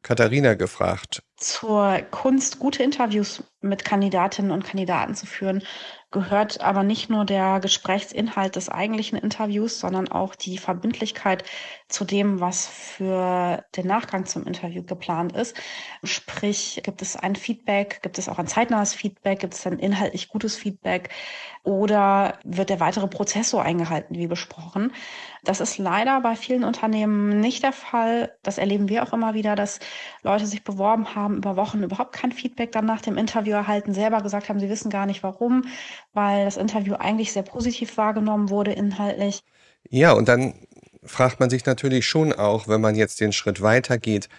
Katharina 0.04 0.54
gefragt. 0.54 1.24
Zur 1.38 2.00
Kunst, 2.12 2.60
gute 2.60 2.84
Interviews 2.84 3.44
mit 3.62 3.84
Kandidatinnen 3.84 4.52
und 4.52 4.64
Kandidaten 4.64 5.16
zu 5.16 5.26
führen, 5.26 5.64
gehört 6.12 6.62
aber 6.62 6.84
nicht 6.84 7.10
nur 7.10 7.26
der 7.26 7.60
Gesprächsinhalt 7.60 8.56
des 8.56 8.70
eigentlichen 8.70 9.18
Interviews, 9.18 9.80
sondern 9.80 10.08
auch 10.08 10.36
die 10.36 10.60
Verbindlichkeit 10.60 11.44
zu 11.88 12.04
dem, 12.04 12.40
was 12.40 12.66
für 12.68 13.64
den 13.76 13.86
Nachgang 13.86 14.26
zum 14.26 14.48
Interview 14.48 14.84
geplant 14.84 15.34
ist. 15.34 15.56
Sprich, 16.04 16.82
gibt 16.84 17.02
es 17.04 17.16
ein 17.16 17.36
Feedback, 17.36 18.02
gibt 18.02 18.18
es 18.18 18.28
auch 18.28 18.40
ein 18.40 18.48
zeitnahes 18.48 18.96
Feedback, 18.96 19.40
gibt 19.40 19.54
es 19.54 19.68
ein 19.68 19.78
inhaltlich 19.78 20.28
gutes 20.28 20.58
Feedback 20.58 21.10
oder 21.64 22.40
wird 22.44 22.70
der 22.70 22.80
weitere 22.80 23.08
Prozess 23.08 23.52
so 23.52 23.60
eingehalten 23.60 24.16
wie 24.16 24.26
besprochen? 24.28 24.94
Das 25.44 25.60
ist 25.60 25.78
leider 25.78 26.22
bei 26.22 26.36
vielen 26.36 26.64
Unternehmen 26.64 27.40
nicht 27.40 27.62
der 27.62 27.74
Fall. 27.74 28.36
Das 28.42 28.58
erleben 28.58 28.90
wir 28.90 29.04
auch 29.04 29.14
immer 29.14 29.36
wieder, 29.36 29.56
dass 29.56 29.80
Leute 30.24 30.48
sich 30.48 30.64
beworben 30.64 31.14
haben, 31.14 31.38
über 31.38 31.56
Wochen 31.56 31.84
überhaupt 31.84 32.14
kein 32.14 32.32
Feedback 32.32 32.72
dann 32.72 32.86
nach 32.86 33.02
dem 33.02 33.18
Interview 33.18 33.54
erhalten, 33.54 33.94
selber 33.94 34.22
gesagt 34.22 34.50
haben, 34.50 34.60
sie 34.60 34.70
wissen 34.70 34.90
gar 34.90 35.06
nicht 35.06 35.22
warum, 35.22 35.66
weil 36.14 36.46
das 36.46 36.58
Interview 36.58 36.96
eigentlich 36.96 37.32
sehr 37.32 37.44
positiv 37.44 37.98
wahrgenommen 37.98 38.50
wurde 38.50 38.72
inhaltlich. 38.74 39.44
Ja, 39.90 40.14
und 40.14 40.28
dann 40.28 40.65
fragt 41.06 41.40
man 41.40 41.50
sich 41.50 41.66
natürlich 41.66 42.08
schon 42.08 42.34
auch, 42.34 42.68
wenn 42.68 42.82
man 42.82 42.96
jetzt 42.96 43.20
den 43.20 43.34
Schritt 43.34 43.62
weitergeht, 43.62 44.30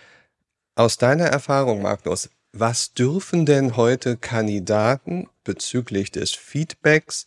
aus 0.75 0.99
deiner 0.99 1.25
Erfahrung, 1.25 1.83
Magnus, 1.83 2.29
was 2.53 2.93
dürfen 2.93 3.47
denn 3.47 3.77
heute 3.77 4.17
Kandidaten 4.17 5.29
bezüglich 5.45 6.11
des 6.11 6.33
Feedbacks 6.33 7.27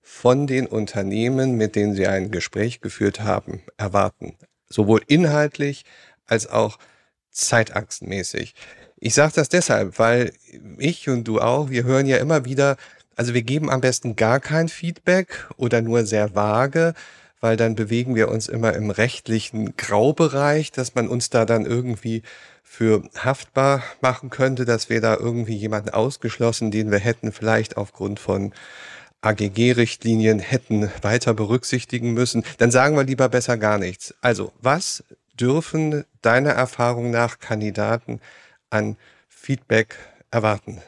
von 0.00 0.46
den 0.46 0.66
Unternehmen, 0.66 1.56
mit 1.56 1.76
denen 1.76 1.94
sie 1.94 2.06
ein 2.06 2.30
Gespräch 2.30 2.80
geführt 2.80 3.20
haben, 3.20 3.62
erwarten? 3.76 4.36
Sowohl 4.68 5.02
inhaltlich 5.06 5.84
als 6.26 6.48
auch 6.48 6.78
zeitachsenmäßig. 7.30 8.54
Ich 8.96 9.14
sage 9.14 9.32
das 9.36 9.48
deshalb, 9.48 9.98
weil 9.98 10.32
ich 10.78 11.08
und 11.08 11.24
du 11.24 11.40
auch, 11.40 11.70
wir 11.70 11.84
hören 11.84 12.06
ja 12.06 12.16
immer 12.16 12.44
wieder, 12.44 12.76
also 13.16 13.34
wir 13.34 13.42
geben 13.42 13.70
am 13.70 13.80
besten 13.80 14.16
gar 14.16 14.40
kein 14.40 14.68
Feedback 14.68 15.46
oder 15.56 15.82
nur 15.82 16.04
sehr 16.04 16.34
vage, 16.34 16.94
weil 17.40 17.56
dann 17.56 17.74
bewegen 17.74 18.14
wir 18.14 18.28
uns 18.28 18.48
immer 18.48 18.74
im 18.74 18.90
rechtlichen 18.90 19.76
Graubereich, 19.76 20.72
dass 20.72 20.94
man 20.94 21.08
uns 21.08 21.30
da 21.30 21.44
dann 21.44 21.66
irgendwie 21.66 22.22
für 22.62 23.02
haftbar 23.16 23.82
machen 24.00 24.30
könnte, 24.30 24.64
dass 24.64 24.90
wir 24.90 25.00
da 25.00 25.16
irgendwie 25.16 25.56
jemanden 25.56 25.90
ausgeschlossen, 25.90 26.70
den 26.70 26.90
wir 26.90 26.98
hätten 26.98 27.32
vielleicht 27.32 27.76
aufgrund 27.76 28.20
von 28.20 28.52
AGG-Richtlinien 29.20 30.38
hätten 30.38 30.90
weiter 31.02 31.34
berücksichtigen 31.34 32.12
müssen, 32.12 32.44
dann 32.58 32.70
sagen 32.70 32.96
wir 32.96 33.04
lieber 33.04 33.28
besser 33.28 33.56
gar 33.56 33.78
nichts. 33.78 34.14
Also, 34.20 34.52
was 34.60 35.02
dürfen 35.38 36.04
deiner 36.22 36.50
Erfahrung 36.50 37.10
nach 37.10 37.38
Kandidaten 37.38 38.20
an 38.70 38.96
Feedback 39.28 39.96
erwarten? 40.30 40.82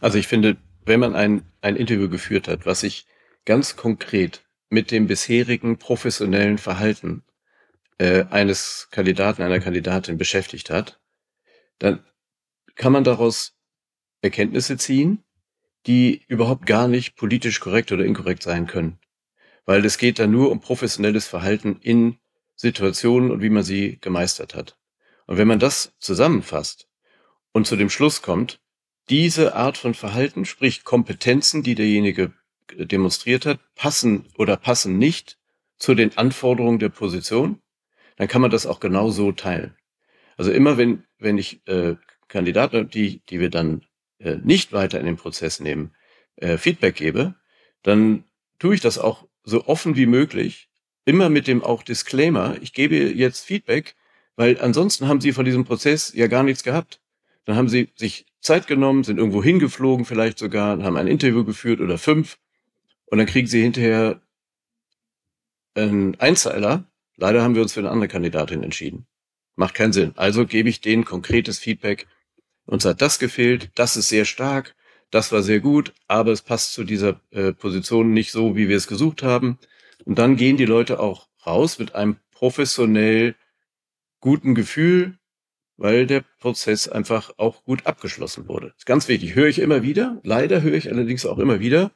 Also 0.00 0.18
ich 0.18 0.26
finde, 0.26 0.56
wenn 0.84 1.00
man 1.00 1.14
ein, 1.14 1.42
ein 1.60 1.76
Interview 1.76 2.08
geführt 2.08 2.48
hat, 2.48 2.66
was 2.66 2.80
sich 2.80 3.06
ganz 3.44 3.76
konkret 3.76 4.41
mit 4.72 4.90
dem 4.90 5.06
bisherigen 5.06 5.76
professionellen 5.76 6.56
Verhalten 6.56 7.22
äh, 7.98 8.24
eines 8.30 8.88
Kandidaten, 8.90 9.42
einer 9.42 9.60
Kandidatin 9.60 10.16
beschäftigt 10.16 10.70
hat, 10.70 10.98
dann 11.78 12.02
kann 12.74 12.92
man 12.92 13.04
daraus 13.04 13.54
Erkenntnisse 14.22 14.78
ziehen, 14.78 15.22
die 15.86 16.22
überhaupt 16.26 16.64
gar 16.64 16.88
nicht 16.88 17.16
politisch 17.16 17.60
korrekt 17.60 17.92
oder 17.92 18.06
inkorrekt 18.06 18.42
sein 18.42 18.66
können. 18.66 18.98
Weil 19.66 19.84
es 19.84 19.98
geht 19.98 20.18
da 20.18 20.26
nur 20.26 20.50
um 20.50 20.60
professionelles 20.60 21.26
Verhalten 21.26 21.78
in 21.82 22.16
Situationen 22.54 23.30
und 23.30 23.42
wie 23.42 23.50
man 23.50 23.64
sie 23.64 23.98
gemeistert 24.00 24.54
hat. 24.54 24.78
Und 25.26 25.36
wenn 25.36 25.48
man 25.48 25.58
das 25.58 25.92
zusammenfasst 25.98 26.88
und 27.52 27.66
zu 27.66 27.76
dem 27.76 27.90
Schluss 27.90 28.22
kommt, 28.22 28.58
diese 29.10 29.54
Art 29.54 29.76
von 29.76 29.92
Verhalten, 29.92 30.46
sprich 30.46 30.82
Kompetenzen, 30.82 31.62
die 31.62 31.74
derjenige 31.74 32.32
demonstriert 32.76 33.46
hat, 33.46 33.60
passen 33.74 34.26
oder 34.36 34.56
passen 34.56 34.98
nicht 34.98 35.38
zu 35.78 35.94
den 35.94 36.16
Anforderungen 36.16 36.78
der 36.78 36.88
Position, 36.88 37.60
dann 38.16 38.28
kann 38.28 38.42
man 38.42 38.50
das 38.50 38.66
auch 38.66 38.80
genau 38.80 39.10
so 39.10 39.32
teilen. 39.32 39.74
Also 40.36 40.52
immer 40.52 40.76
wenn, 40.76 41.04
wenn 41.18 41.38
ich 41.38 41.66
äh, 41.66 41.96
Kandidaten, 42.28 42.88
die, 42.88 43.22
die 43.28 43.40
wir 43.40 43.50
dann 43.50 43.82
äh, 44.18 44.36
nicht 44.42 44.72
weiter 44.72 45.00
in 45.00 45.06
den 45.06 45.16
Prozess 45.16 45.60
nehmen, 45.60 45.94
äh, 46.36 46.56
Feedback 46.56 46.96
gebe, 46.96 47.34
dann 47.82 48.24
tue 48.58 48.74
ich 48.74 48.80
das 48.80 48.98
auch 48.98 49.26
so 49.44 49.66
offen 49.66 49.96
wie 49.96 50.06
möglich, 50.06 50.68
immer 51.04 51.28
mit 51.28 51.46
dem 51.46 51.62
auch 51.62 51.82
Disclaimer, 51.82 52.56
ich 52.60 52.72
gebe 52.72 52.96
jetzt 52.96 53.44
Feedback, 53.44 53.96
weil 54.36 54.60
ansonsten 54.60 55.08
haben 55.08 55.20
sie 55.20 55.32
von 55.32 55.44
diesem 55.44 55.64
Prozess 55.64 56.12
ja 56.14 56.26
gar 56.26 56.42
nichts 56.42 56.62
gehabt. 56.62 57.00
Dann 57.44 57.56
haben 57.56 57.68
sie 57.68 57.88
sich 57.96 58.26
Zeit 58.40 58.66
genommen, 58.66 59.04
sind 59.04 59.18
irgendwo 59.18 59.42
hingeflogen 59.42 60.04
vielleicht 60.04 60.38
sogar, 60.38 60.82
haben 60.82 60.96
ein 60.96 61.06
Interview 61.06 61.44
geführt 61.44 61.80
oder 61.80 61.98
fünf 61.98 62.38
und 63.12 63.18
dann 63.18 63.26
kriegen 63.26 63.46
sie 63.46 63.60
hinterher 63.60 64.22
einen 65.74 66.18
Einzeiler. 66.18 66.84
Leider 67.16 67.42
haben 67.42 67.54
wir 67.54 67.60
uns 67.60 67.74
für 67.74 67.80
eine 67.80 67.90
andere 67.90 68.08
Kandidatin 68.08 68.62
entschieden. 68.62 69.06
Macht 69.54 69.74
keinen 69.74 69.92
Sinn. 69.92 70.12
Also 70.16 70.46
gebe 70.46 70.70
ich 70.70 70.80
denen 70.80 71.04
konkretes 71.04 71.58
Feedback. 71.58 72.06
Uns 72.64 72.86
hat 72.86 73.02
das 73.02 73.18
gefehlt, 73.18 73.70
das 73.74 73.98
ist 73.98 74.08
sehr 74.08 74.24
stark, 74.24 74.74
das 75.10 75.30
war 75.30 75.42
sehr 75.42 75.60
gut, 75.60 75.92
aber 76.08 76.32
es 76.32 76.40
passt 76.40 76.72
zu 76.72 76.84
dieser 76.84 77.20
äh, 77.32 77.52
Position 77.52 78.14
nicht 78.14 78.32
so, 78.32 78.56
wie 78.56 78.70
wir 78.70 78.78
es 78.78 78.86
gesucht 78.86 79.22
haben. 79.22 79.58
Und 80.06 80.18
dann 80.18 80.36
gehen 80.36 80.56
die 80.56 80.64
Leute 80.64 80.98
auch 80.98 81.28
raus 81.46 81.78
mit 81.78 81.94
einem 81.94 82.16
professionell 82.30 83.34
guten 84.20 84.54
Gefühl, 84.54 85.18
weil 85.76 86.06
der 86.06 86.24
Prozess 86.38 86.88
einfach 86.88 87.34
auch 87.36 87.62
gut 87.64 87.84
abgeschlossen 87.84 88.48
wurde. 88.48 88.68
Das 88.68 88.78
ist 88.78 88.86
ganz 88.86 89.06
wichtig. 89.08 89.34
Höre 89.34 89.48
ich 89.48 89.58
immer 89.58 89.82
wieder. 89.82 90.18
Leider 90.22 90.62
höre 90.62 90.78
ich 90.78 90.90
allerdings 90.90 91.26
auch 91.26 91.38
immer 91.38 91.60
wieder. 91.60 91.90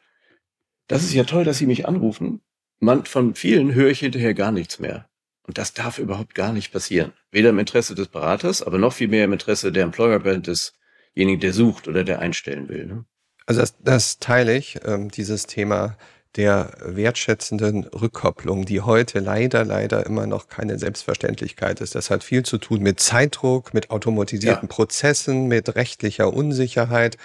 Das 0.86 1.02
ist 1.02 1.14
ja 1.14 1.24
toll, 1.24 1.44
dass 1.44 1.58
Sie 1.58 1.66
mich 1.66 1.86
anrufen. 1.86 2.40
Man, 2.78 3.04
von 3.04 3.34
vielen 3.34 3.74
höre 3.74 3.90
ich 3.90 4.00
hinterher 4.00 4.34
gar 4.34 4.52
nichts 4.52 4.78
mehr. 4.78 5.08
Und 5.42 5.58
das 5.58 5.72
darf 5.72 5.98
überhaupt 5.98 6.34
gar 6.34 6.52
nicht 6.52 6.72
passieren. 6.72 7.12
Weder 7.30 7.50
im 7.50 7.58
Interesse 7.58 7.94
des 7.94 8.08
Beraters, 8.08 8.62
aber 8.62 8.78
noch 8.78 8.92
viel 8.92 9.08
mehr 9.08 9.24
im 9.24 9.32
Interesse 9.32 9.72
der 9.72 9.84
Employer 9.84 10.18
Brand 10.18 10.46
desjenigen, 10.46 11.40
der 11.40 11.52
sucht 11.52 11.88
oder 11.88 12.04
der 12.04 12.18
einstellen 12.18 12.68
will. 12.68 12.86
Ne? 12.86 13.04
Also 13.46 13.60
das, 13.60 13.76
das 13.82 14.18
teile 14.18 14.56
ich, 14.56 14.80
ähm, 14.84 15.08
dieses 15.08 15.46
Thema 15.46 15.96
der 16.34 16.76
wertschätzenden 16.80 17.84
Rückkopplung, 17.84 18.66
die 18.66 18.82
heute 18.82 19.20
leider, 19.20 19.64
leider 19.64 20.04
immer 20.04 20.26
noch 20.26 20.48
keine 20.48 20.78
Selbstverständlichkeit 20.78 21.80
ist. 21.80 21.94
Das 21.94 22.10
hat 22.10 22.24
viel 22.24 22.42
zu 22.44 22.58
tun 22.58 22.82
mit 22.82 23.00
Zeitdruck, 23.00 23.72
mit 23.72 23.90
automatisierten 23.90 24.68
ja. 24.68 24.74
Prozessen, 24.74 25.46
mit 25.46 25.74
rechtlicher 25.76 26.32
Unsicherheit. 26.32 27.16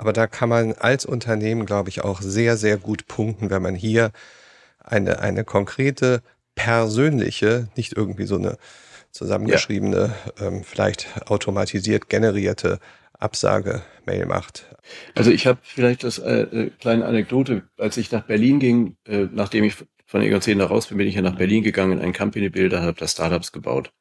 Aber 0.00 0.14
da 0.14 0.26
kann 0.26 0.48
man 0.48 0.72
als 0.72 1.04
Unternehmen, 1.04 1.66
glaube 1.66 1.90
ich, 1.90 2.02
auch 2.02 2.22
sehr, 2.22 2.56
sehr 2.56 2.78
gut 2.78 3.06
punkten, 3.06 3.50
wenn 3.50 3.60
man 3.60 3.74
hier 3.74 4.12
eine, 4.82 5.18
eine 5.18 5.44
konkrete, 5.44 6.22
persönliche, 6.54 7.68
nicht 7.76 7.98
irgendwie 7.98 8.24
so 8.24 8.36
eine 8.36 8.56
zusammengeschriebene, 9.10 10.14
ja. 10.38 10.46
ähm, 10.46 10.64
vielleicht 10.64 11.06
automatisiert 11.26 12.08
generierte 12.08 12.78
Absage-Mail 13.18 14.24
macht. 14.24 14.74
Also 15.14 15.30
ich 15.30 15.46
habe 15.46 15.58
vielleicht 15.62 16.02
das 16.02 16.16
äh, 16.16 16.44
äh, 16.44 16.70
kleine 16.80 17.04
Anekdote, 17.04 17.68
als 17.76 17.98
ich 17.98 18.10
nach 18.10 18.22
Berlin 18.22 18.58
ging, 18.58 18.96
äh, 19.06 19.26
nachdem 19.30 19.64
ich 19.64 19.74
von 20.06 20.22
Egon 20.22 20.40
10 20.40 20.62
raus 20.62 20.86
bin, 20.86 20.96
bin 20.96 21.08
ich 21.08 21.16
ja 21.16 21.20
nach 21.20 21.36
Berlin 21.36 21.62
gegangen 21.62 21.98
in 21.98 22.00
ein 22.02 22.14
Company 22.14 22.48
Builder, 22.48 22.80
habe 22.80 22.98
da 22.98 23.06
Startups 23.06 23.52
gebaut. 23.52 23.92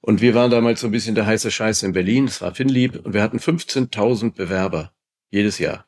Und 0.00 0.22
wir 0.22 0.34
waren 0.34 0.50
damals 0.50 0.80
so 0.80 0.86
ein 0.88 0.92
bisschen 0.92 1.14
der 1.14 1.26
heiße 1.26 1.50
Scheiß 1.50 1.82
in 1.82 1.92
Berlin, 1.92 2.24
das 2.24 2.40
war 2.40 2.54
Finlieb, 2.54 3.04
und 3.04 3.12
wir 3.12 3.22
hatten 3.22 3.36
15.000 3.36 4.34
Bewerber 4.34 4.94
jedes 5.30 5.58
Jahr. 5.58 5.86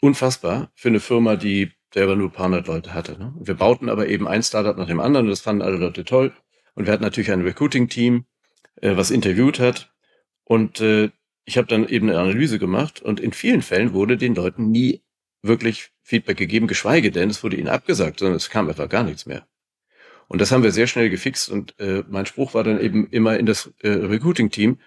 Unfassbar 0.00 0.70
für 0.74 0.88
eine 0.88 1.00
Firma, 1.00 1.36
die 1.36 1.72
selber 1.92 2.16
nur 2.16 2.28
ein 2.28 2.32
paar 2.32 2.46
hundert 2.46 2.66
Leute 2.66 2.94
hatte. 2.94 3.18
Ne? 3.18 3.34
wir 3.40 3.54
bauten 3.54 3.88
aber 3.88 4.08
eben 4.08 4.28
ein 4.28 4.42
Startup 4.42 4.76
nach 4.76 4.86
dem 4.86 5.00
anderen 5.00 5.26
und 5.26 5.30
das 5.30 5.40
fanden 5.40 5.62
alle 5.62 5.76
Leute 5.76 6.04
toll. 6.04 6.32
Und 6.74 6.86
wir 6.86 6.92
hatten 6.92 7.02
natürlich 7.02 7.32
ein 7.32 7.42
Recruiting-Team, 7.42 8.24
äh, 8.82 8.96
was 8.96 9.10
interviewt 9.10 9.58
hat. 9.58 9.92
Und 10.44 10.80
äh, 10.80 11.10
ich 11.44 11.56
habe 11.56 11.66
dann 11.66 11.88
eben 11.88 12.08
eine 12.08 12.20
Analyse 12.20 12.58
gemacht 12.58 13.00
und 13.00 13.20
in 13.20 13.32
vielen 13.32 13.62
Fällen 13.62 13.94
wurde 13.94 14.16
den 14.16 14.34
Leuten 14.34 14.70
nie 14.70 15.02
wirklich 15.42 15.90
Feedback 16.02 16.36
gegeben, 16.36 16.66
geschweige 16.66 17.10
denn, 17.10 17.30
es 17.30 17.42
wurde 17.42 17.56
ihnen 17.56 17.68
abgesagt, 17.68 18.20
sondern 18.20 18.36
es 18.36 18.50
kam 18.50 18.68
einfach 18.68 18.88
gar 18.88 19.02
nichts 19.02 19.26
mehr. 19.26 19.46
Und 20.28 20.40
das 20.40 20.52
haben 20.52 20.62
wir 20.62 20.72
sehr 20.72 20.86
schnell 20.86 21.08
gefixt 21.08 21.48
und 21.48 21.78
äh, 21.80 22.04
mein 22.08 22.26
Spruch 22.26 22.52
war 22.52 22.64
dann 22.64 22.80
eben 22.80 23.08
immer 23.08 23.38
in 23.38 23.46
das 23.46 23.72
äh, 23.80 23.88
Recruiting-Team, 23.88 24.78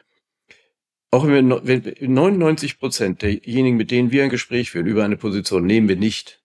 auch 1.11 1.27
wenn 1.27 1.49
wir, 1.49 1.61
wenn 1.65 2.13
99 2.13 2.79
Prozent 2.79 3.21
derjenigen, 3.21 3.77
mit 3.77 3.91
denen 3.91 4.11
wir 4.11 4.23
ein 4.23 4.29
Gespräch 4.29 4.71
führen 4.71 4.87
über 4.87 5.03
eine 5.03 5.17
Position, 5.17 5.65
nehmen 5.65 5.89
wir 5.89 5.97
nicht. 5.97 6.41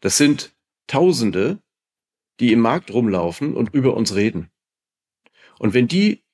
Das 0.00 0.16
sind 0.16 0.54
Tausende, 0.86 1.58
die 2.40 2.52
im 2.52 2.60
Markt 2.60 2.90
rumlaufen 2.90 3.54
und 3.54 3.74
über 3.74 3.94
uns 3.94 4.14
reden. 4.14 4.50
Und 5.58 5.74
wenn 5.74 5.86
die 5.86 6.24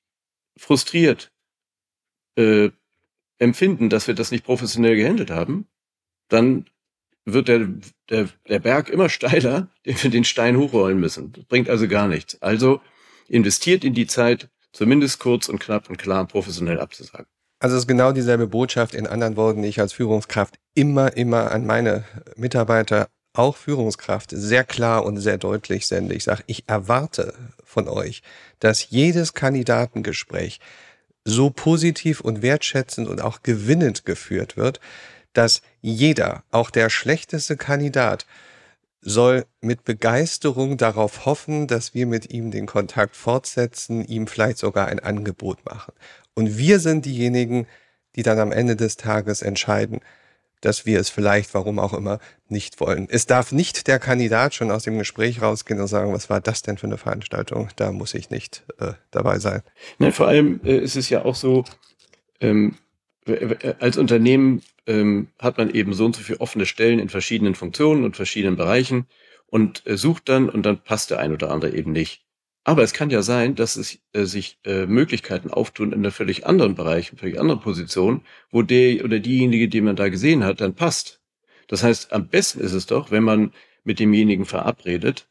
frustriert 0.55 1.33
äh, 2.37 2.69
empfinden, 3.37 3.89
dass 3.89 4.07
wir 4.07 4.13
das 4.13 4.31
nicht 4.31 4.45
professionell 4.45 4.95
gehandelt 4.95 5.29
haben, 5.29 5.67
dann 6.29 6.69
wird 7.25 7.47
der, 7.47 7.67
der, 8.09 8.29
der 8.47 8.59
Berg 8.59 8.89
immer 8.89 9.09
steiler, 9.17 9.69
den 9.85 10.01
wir 10.01 10.09
den 10.09 10.23
Stein 10.23 10.57
hochrollen 10.57 10.99
müssen. 10.99 11.33
Das 11.33 11.45
bringt 11.45 11.69
also 11.69 11.87
gar 11.87 12.07
nichts. 12.07 12.41
Also 12.41 12.81
investiert 13.27 13.83
in 13.83 13.93
die 13.93 14.07
Zeit, 14.07 14.49
zumindest 14.71 15.19
kurz 15.19 15.49
und 15.49 15.59
knapp 15.59 15.89
und 15.89 15.97
klar 15.97 16.25
professionell 16.27 16.79
abzusagen. 16.79 17.27
Also 17.65 17.77
es 17.77 17.85
ist 17.85 17.87
genau 17.87 18.11
dieselbe 18.11 18.45
Botschaft 18.45 18.93
in 18.93 19.07
anderen 19.07 19.37
Worten, 19.37 19.63
die 19.63 19.69
ich 19.69 19.79
als 19.79 19.91
Führungskraft 19.91 20.59
immer, 20.75 21.17
immer 21.17 21.49
an 21.49 21.65
meine 21.65 22.03
Mitarbeiter, 22.35 23.09
auch 23.33 23.57
Führungskraft, 23.57 24.29
sehr 24.29 24.63
klar 24.63 25.03
und 25.03 25.17
sehr 25.17 25.39
deutlich 25.39 25.87
sende. 25.87 26.13
Ich 26.13 26.25
sage, 26.25 26.43
ich 26.45 26.65
erwarte 26.67 27.33
von 27.63 27.87
euch, 27.87 28.21
dass 28.59 28.91
jedes 28.91 29.33
Kandidatengespräch 29.33 30.59
so 31.23 31.49
positiv 31.49 32.21
und 32.21 32.43
wertschätzend 32.43 33.07
und 33.07 33.19
auch 33.19 33.41
gewinnend 33.41 34.05
geführt 34.05 34.57
wird, 34.57 34.79
dass 35.33 35.63
jeder, 35.81 36.43
auch 36.51 36.69
der 36.69 36.91
schlechteste 36.91 37.57
Kandidat, 37.57 38.27
soll 39.01 39.45
mit 39.61 39.85
Begeisterung 39.85 40.77
darauf 40.77 41.25
hoffen, 41.25 41.65
dass 41.65 41.95
wir 41.95 42.05
mit 42.05 42.31
ihm 42.31 42.51
den 42.51 42.67
Kontakt 42.67 43.15
fortsetzen, 43.15 44.05
ihm 44.05 44.27
vielleicht 44.27 44.59
sogar 44.59 44.87
ein 44.87 44.99
Angebot 44.99 45.65
machen. 45.65 45.93
Und 46.35 46.57
wir 46.57 46.79
sind 46.79 47.05
diejenigen, 47.05 47.65
die 48.15 48.23
dann 48.23 48.39
am 48.39 48.51
Ende 48.51 48.75
des 48.75 48.97
Tages 48.97 49.41
entscheiden, 49.41 50.01
dass 50.61 50.85
wir 50.85 50.99
es 50.99 51.09
vielleicht, 51.09 51.53
warum 51.53 51.79
auch 51.79 51.93
immer, 51.93 52.19
nicht 52.49 52.79
wollen. 52.79 53.07
Es 53.09 53.25
darf 53.25 53.51
nicht 53.51 53.87
der 53.87 53.99
Kandidat 53.99 54.53
schon 54.55 54.71
aus 54.71 54.83
dem 54.83 54.97
Gespräch 54.97 55.41
rausgehen 55.41 55.79
und 55.79 55.87
sagen, 55.87 56.13
was 56.13 56.29
war 56.29 56.41
das 56.41 56.61
denn 56.61 56.77
für 56.77 56.87
eine 56.87 56.97
Veranstaltung? 56.97 57.69
Da 57.75 57.91
muss 57.91 58.13
ich 58.13 58.29
nicht 58.29 58.63
äh, 58.79 58.93
dabei 59.11 59.39
sein. 59.39 59.61
Nein, 59.99 60.11
vor 60.11 60.27
allem 60.27 60.59
äh, 60.63 60.77
ist 60.77 60.95
es 60.95 61.09
ja 61.09 61.23
auch 61.23 61.35
so, 61.35 61.65
ähm, 62.39 62.75
als 63.79 63.97
Unternehmen 63.97 64.61
ähm, 64.87 65.29
hat 65.39 65.57
man 65.57 65.71
eben 65.71 65.93
so 65.93 66.05
und 66.05 66.15
so 66.15 66.21
viele 66.21 66.41
offene 66.41 66.65
Stellen 66.65 66.99
in 66.99 67.09
verschiedenen 67.09 67.55
Funktionen 67.55 68.03
und 68.03 68.15
verschiedenen 68.15 68.55
Bereichen 68.55 69.07
und 69.47 69.85
äh, 69.85 69.97
sucht 69.97 70.29
dann 70.29 70.49
und 70.49 70.63
dann 70.63 70.81
passt 70.81 71.11
der 71.11 71.19
ein 71.19 71.33
oder 71.33 71.51
andere 71.51 71.75
eben 71.75 71.91
nicht. 71.91 72.24
Aber 72.67 72.81
es 72.81 72.93
kann 72.93 73.11
ja 73.11 73.21
sein, 73.21 73.53
dass 73.53 73.75
es 73.75 73.99
äh, 74.13 74.23
sich 74.23 74.57
äh, 74.65 74.87
Möglichkeiten 74.87 75.51
auftun 75.51 75.93
in 75.93 75.99
einer 75.99 76.11
völlig 76.11 76.47
anderen 76.47 76.73
Bereich, 76.73 77.11
in 77.11 77.17
völlig 77.19 77.39
anderen 77.39 77.61
Position, 77.61 78.21
wo 78.49 78.63
der 78.63 79.05
oder 79.05 79.19
diejenige, 79.19 79.69
die 79.69 79.81
man 79.81 79.95
da 79.95 80.09
gesehen 80.09 80.43
hat, 80.43 80.61
dann 80.61 80.73
passt. 80.73 81.21
Das 81.67 81.83
heißt, 81.83 82.11
am 82.11 82.27
besten 82.27 82.59
ist 82.59 82.73
es 82.73 82.87
doch, 82.87 83.11
wenn 83.11 83.23
man 83.23 83.53
mit 83.83 83.99
demjenigen 83.99 84.45
verabredet, 84.45 85.27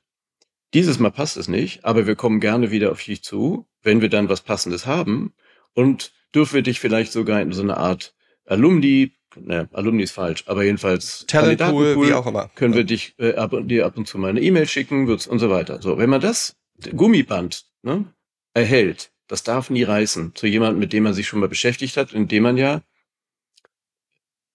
dieses 0.75 1.01
Mal 1.01 1.11
passt 1.11 1.37
es 1.37 1.49
nicht, 1.49 1.85
aber 1.85 2.07
wir 2.07 2.15
kommen 2.15 2.39
gerne 2.39 2.71
wieder 2.71 2.93
auf 2.93 3.03
dich 3.03 3.25
zu, 3.25 3.67
wenn 3.83 4.01
wir 4.01 4.09
dann 4.09 4.29
was 4.29 4.41
Passendes 4.41 4.87
haben 4.87 5.35
und 5.73 6.13
dürfen 6.35 6.55
wir 6.55 6.63
dich 6.63 6.79
vielleicht 6.79 7.13
sogar 7.13 7.43
in 7.43 7.53
so 7.53 7.63
eine 7.63 7.79
Art 7.79 8.15
Alumni, 8.47 9.13
ne, 9.37 9.69
Alumni 9.73 10.05
ist 10.05 10.13
falsch, 10.13 10.45
aber 10.47 10.63
jedenfalls 10.63 11.27
Talentpool, 11.27 11.97
wie 12.07 12.13
auch 12.13 12.27
immer. 12.27 12.49
Können 12.55 12.75
wir 12.75 12.85
dich 12.85 13.15
äh, 13.19 13.35
ab, 13.35 13.53
dir 13.65 13.87
ab 13.87 13.97
und 13.97 14.07
zu 14.07 14.19
mal 14.19 14.31
eine 14.31 14.41
E-Mail 14.41 14.69
schicken 14.69 15.09
wird's, 15.09 15.27
und 15.27 15.41
so 15.41 15.51
weiter. 15.51 15.83
So, 15.83 15.99
wenn 15.99 16.11
man 16.11 16.21
das 16.21 16.57
Gummiband 16.97 17.67
ne, 17.83 18.13
erhält, 18.53 19.13
das 19.27 19.43
darf 19.43 19.71
nie 19.71 19.83
reißen 19.83 20.35
zu 20.35 20.47
jemandem, 20.47 20.81
mit 20.81 20.93
dem 20.93 21.05
man 21.05 21.15
sich 21.15 21.27
schon 21.27 21.41
mal 21.41 21.49
beschäftigt 21.49 21.97
hat, 21.97 22.13
in 22.13 22.29
dem 22.29 22.43
man 22.43 22.57
ja 22.57 22.83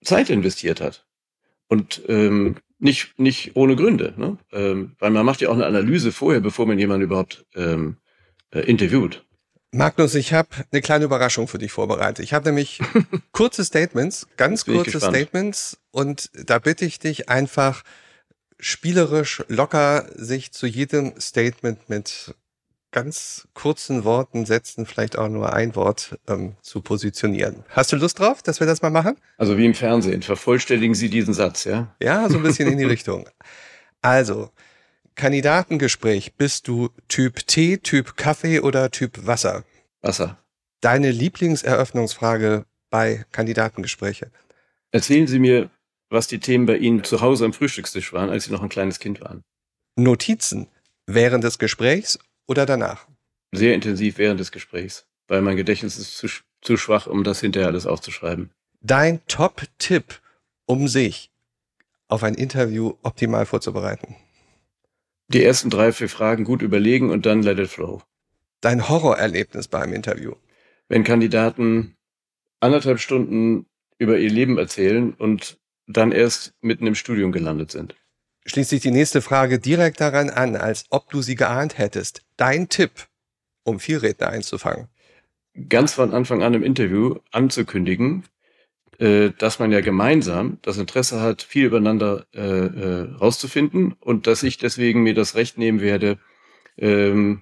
Zeit 0.03 0.29
investiert 0.29 0.81
hat. 0.81 1.05
Und 1.67 2.01
ähm, 2.07 2.57
nicht, 2.79 3.19
nicht 3.19 3.55
ohne 3.55 3.75
Gründe. 3.75 4.13
Ne? 4.17 4.37
Ähm, 4.51 4.95
weil 4.99 5.11
man 5.11 5.25
macht 5.25 5.41
ja 5.41 5.49
auch 5.49 5.53
eine 5.53 5.65
Analyse 5.65 6.11
vorher, 6.11 6.39
bevor 6.39 6.65
man 6.65 6.79
jemanden 6.79 7.03
überhaupt 7.03 7.45
ähm, 7.55 7.97
äh, 8.51 8.61
interviewt. 8.61 9.25
Magnus, 9.71 10.15
ich 10.15 10.33
habe 10.33 10.49
eine 10.71 10.81
kleine 10.81 11.05
Überraschung 11.05 11.47
für 11.47 11.59
dich 11.59 11.71
vorbereitet. 11.71 12.23
Ich 12.23 12.33
habe 12.33 12.49
nämlich 12.49 12.79
kurze 13.31 13.63
Statements, 13.63 14.27
ganz 14.35 14.65
kurze 14.65 14.99
Statements 14.99 15.77
und 15.91 16.31
da 16.33 16.57
bitte 16.57 16.85
ich 16.85 16.97
dich 16.97 17.29
einfach 17.29 17.83
spielerisch 18.59 19.43
locker 19.47 20.09
sich 20.15 20.51
zu 20.51 20.67
jedem 20.67 21.19
Statement 21.19 21.89
mit 21.89 22.35
ganz 22.91 23.47
kurzen 23.53 24.03
Worten, 24.03 24.45
Sätzen, 24.45 24.85
vielleicht 24.85 25.17
auch 25.17 25.29
nur 25.29 25.53
ein 25.53 25.75
Wort 25.75 26.17
ähm, 26.27 26.55
zu 26.61 26.81
positionieren. 26.81 27.63
Hast 27.69 27.91
du 27.91 27.97
Lust 27.97 28.19
drauf, 28.19 28.41
dass 28.41 28.59
wir 28.59 28.67
das 28.67 28.81
mal 28.81 28.89
machen? 28.89 29.17
Also 29.37 29.57
wie 29.57 29.65
im 29.65 29.75
Fernsehen. 29.75 30.21
Vervollständigen 30.21 30.95
Sie 30.95 31.09
diesen 31.09 31.33
Satz, 31.33 31.65
ja? 31.65 31.95
Ja, 32.01 32.27
so 32.29 32.37
ein 32.37 32.43
bisschen 32.43 32.67
in 32.67 32.77
die 32.77 32.85
Richtung. 32.85 33.29
Also, 34.01 34.49
Kandidatengespräch. 35.15 36.35
Bist 36.35 36.67
du 36.67 36.89
Typ 37.07 37.45
Tee, 37.45 37.77
Typ 37.77 38.15
Kaffee 38.15 38.61
oder 38.61 38.89
Typ 38.89 39.25
Wasser? 39.27 39.63
Wasser. 40.01 40.39
Deine 40.81 41.11
Lieblingseröffnungsfrage 41.11 42.65
bei 42.89 43.25
Kandidatengespräche? 43.31 44.31
Erzählen 44.91 45.27
Sie 45.27 45.39
mir, 45.39 45.69
was 46.09 46.27
die 46.27 46.39
Themen 46.39 46.65
bei 46.65 46.77
Ihnen 46.77 47.03
zu 47.03 47.21
Hause 47.21 47.45
am 47.45 47.53
Frühstückstisch 47.53 48.13
waren, 48.13 48.29
als 48.29 48.45
Sie 48.45 48.51
noch 48.51 48.63
ein 48.63 48.69
kleines 48.69 48.99
Kind 48.99 49.21
waren. 49.21 49.43
Notizen 49.95 50.67
während 51.05 51.43
des 51.43 51.59
Gesprächs 51.59 52.19
oder 52.47 52.65
danach? 52.65 53.07
Sehr 53.51 53.73
intensiv 53.73 54.17
während 54.17 54.39
des 54.39 54.51
Gesprächs, 54.51 55.05
weil 55.27 55.41
mein 55.41 55.57
Gedächtnis 55.57 55.97
ist 55.97 56.17
zu, 56.17 56.27
zu 56.61 56.77
schwach, 56.77 57.07
um 57.07 57.23
das 57.23 57.41
hinterher 57.41 57.67
alles 57.67 57.85
aufzuschreiben. 57.85 58.51
Dein 58.81 59.25
Top-Tipp, 59.27 60.21
um 60.65 60.87
sich 60.87 61.31
auf 62.07 62.23
ein 62.23 62.35
Interview 62.35 62.93
optimal 63.03 63.45
vorzubereiten? 63.45 64.15
Die 65.27 65.43
ersten 65.43 65.69
drei, 65.69 65.91
vier 65.91 66.09
Fragen 66.09 66.43
gut 66.43 66.61
überlegen 66.61 67.11
und 67.11 67.25
dann 67.25 67.43
let 67.43 67.59
it 67.59 67.69
flow. 67.69 68.01
Dein 68.61 68.89
Horrorerlebnis 68.89 69.67
beim 69.67 69.93
Interview? 69.93 70.33
Wenn 70.87 71.03
Kandidaten 71.03 71.95
anderthalb 72.59 72.99
Stunden 72.99 73.67
über 73.99 74.17
ihr 74.17 74.29
Leben 74.29 74.57
erzählen 74.57 75.13
und 75.13 75.59
dann 75.91 76.11
erst 76.11 76.53
mitten 76.61 76.87
im 76.87 76.95
Studium 76.95 77.31
gelandet 77.31 77.71
sind 77.71 77.95
schließt 78.49 78.69
sich 78.69 78.81
die 78.81 78.91
nächste 78.91 79.21
Frage 79.21 79.59
direkt 79.59 80.01
daran 80.01 80.29
an, 80.29 80.55
als 80.55 80.85
ob 80.89 81.09
du 81.09 81.21
sie 81.21 81.35
geahnt 81.35 81.77
hättest. 81.77 82.23
Dein 82.37 82.69
Tipp, 82.69 82.91
um 83.63 83.79
Vielredner 83.79 84.29
einzufangen. 84.29 84.87
Ganz 85.67 85.93
von 85.93 86.13
Anfang 86.13 86.43
an 86.43 86.53
im 86.53 86.63
Interview 86.63 87.17
anzukündigen, 87.31 88.23
äh, 88.97 89.31
dass 89.37 89.59
man 89.59 89.71
ja 89.71 89.81
gemeinsam 89.81 90.59
das 90.61 90.77
Interesse 90.77 91.21
hat, 91.21 91.41
viel 91.41 91.65
übereinander 91.65 92.25
äh, 92.33 92.41
äh, 92.41 93.13
rauszufinden 93.15 93.93
und 93.99 94.27
dass 94.27 94.43
ich 94.43 94.57
deswegen 94.57 95.03
mir 95.03 95.13
das 95.13 95.35
Recht 95.35 95.57
nehmen 95.57 95.81
werde, 95.81 96.17
ähm, 96.77 97.41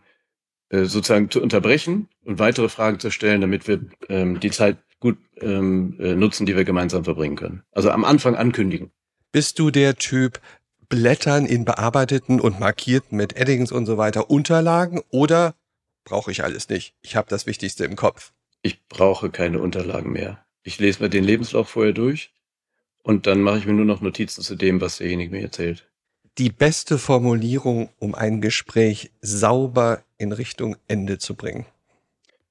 äh, 0.70 0.86
sozusagen 0.86 1.30
zu 1.30 1.42
unterbrechen 1.42 2.10
und 2.24 2.40
weitere 2.40 2.70
Fragen 2.70 3.00
zu 3.00 3.12
stellen, 3.12 3.42
damit 3.42 3.68
wir 3.68 3.82
ähm, 4.10 4.40
die 4.40 4.52
Zeit 4.52 4.78
gut 5.00 5.18
ähm, 5.40 5.96
äh, 6.00 6.16
nutzen, 6.16 6.46
die 6.46 6.56
wir 6.56 6.64
gemeinsam 6.64 7.04
verbringen 7.04 7.36
können. 7.36 7.64
Also 7.72 7.92
am 7.92 8.04
Anfang 8.04 8.36
ankündigen. 8.36 8.92
Bist 9.32 9.60
du 9.60 9.72
der 9.72 9.96
Typ, 9.96 10.40
Blättern 10.90 11.46
in 11.46 11.66
bearbeiteten 11.66 12.40
und 12.40 12.60
markierten 12.60 13.18
mit 13.18 13.36
Eddings 13.36 13.72
und 13.72 13.86
so 13.86 13.98
weiter 13.98 14.30
Unterlagen 14.30 15.02
oder 15.10 15.56
brauche 16.06 16.32
ich 16.32 16.44
alles 16.44 16.70
nicht? 16.70 16.96
Ich 17.02 17.16
habe 17.16 17.30
das 17.30 17.46
Wichtigste 17.46 17.84
im 17.84 17.96
Kopf. 17.96 18.32
Ich 18.62 18.88
brauche 18.88 19.30
keine 19.30 19.60
Unterlagen 19.60 20.12
mehr. 20.12 20.46
Ich 20.64 20.80
lese 20.80 21.04
mir 21.04 21.10
den 21.10 21.24
Lebenslauf 21.24 21.70
vorher 21.70 21.94
durch 21.94 22.32
und 23.04 23.28
dann 23.28 23.42
mache 23.42 23.60
ich 23.60 23.66
mir 23.66 23.74
nur 23.74 23.86
noch 23.86 24.02
Notizen 24.02 24.42
zu 24.42 24.56
dem, 24.56 24.82
was 24.82 24.98
derjenige 24.98 25.32
mir 25.32 25.42
erzählt. 25.42 25.90
Die 26.38 26.50
beste 26.50 26.98
Formulierung, 26.98 27.90
um 28.00 28.16
ein 28.16 28.42
Gespräch 28.42 29.12
sauber 29.22 30.04
in 30.18 30.32
Richtung 30.32 30.78
Ende 30.88 31.18
zu 31.18 31.36
bringen. 31.36 31.66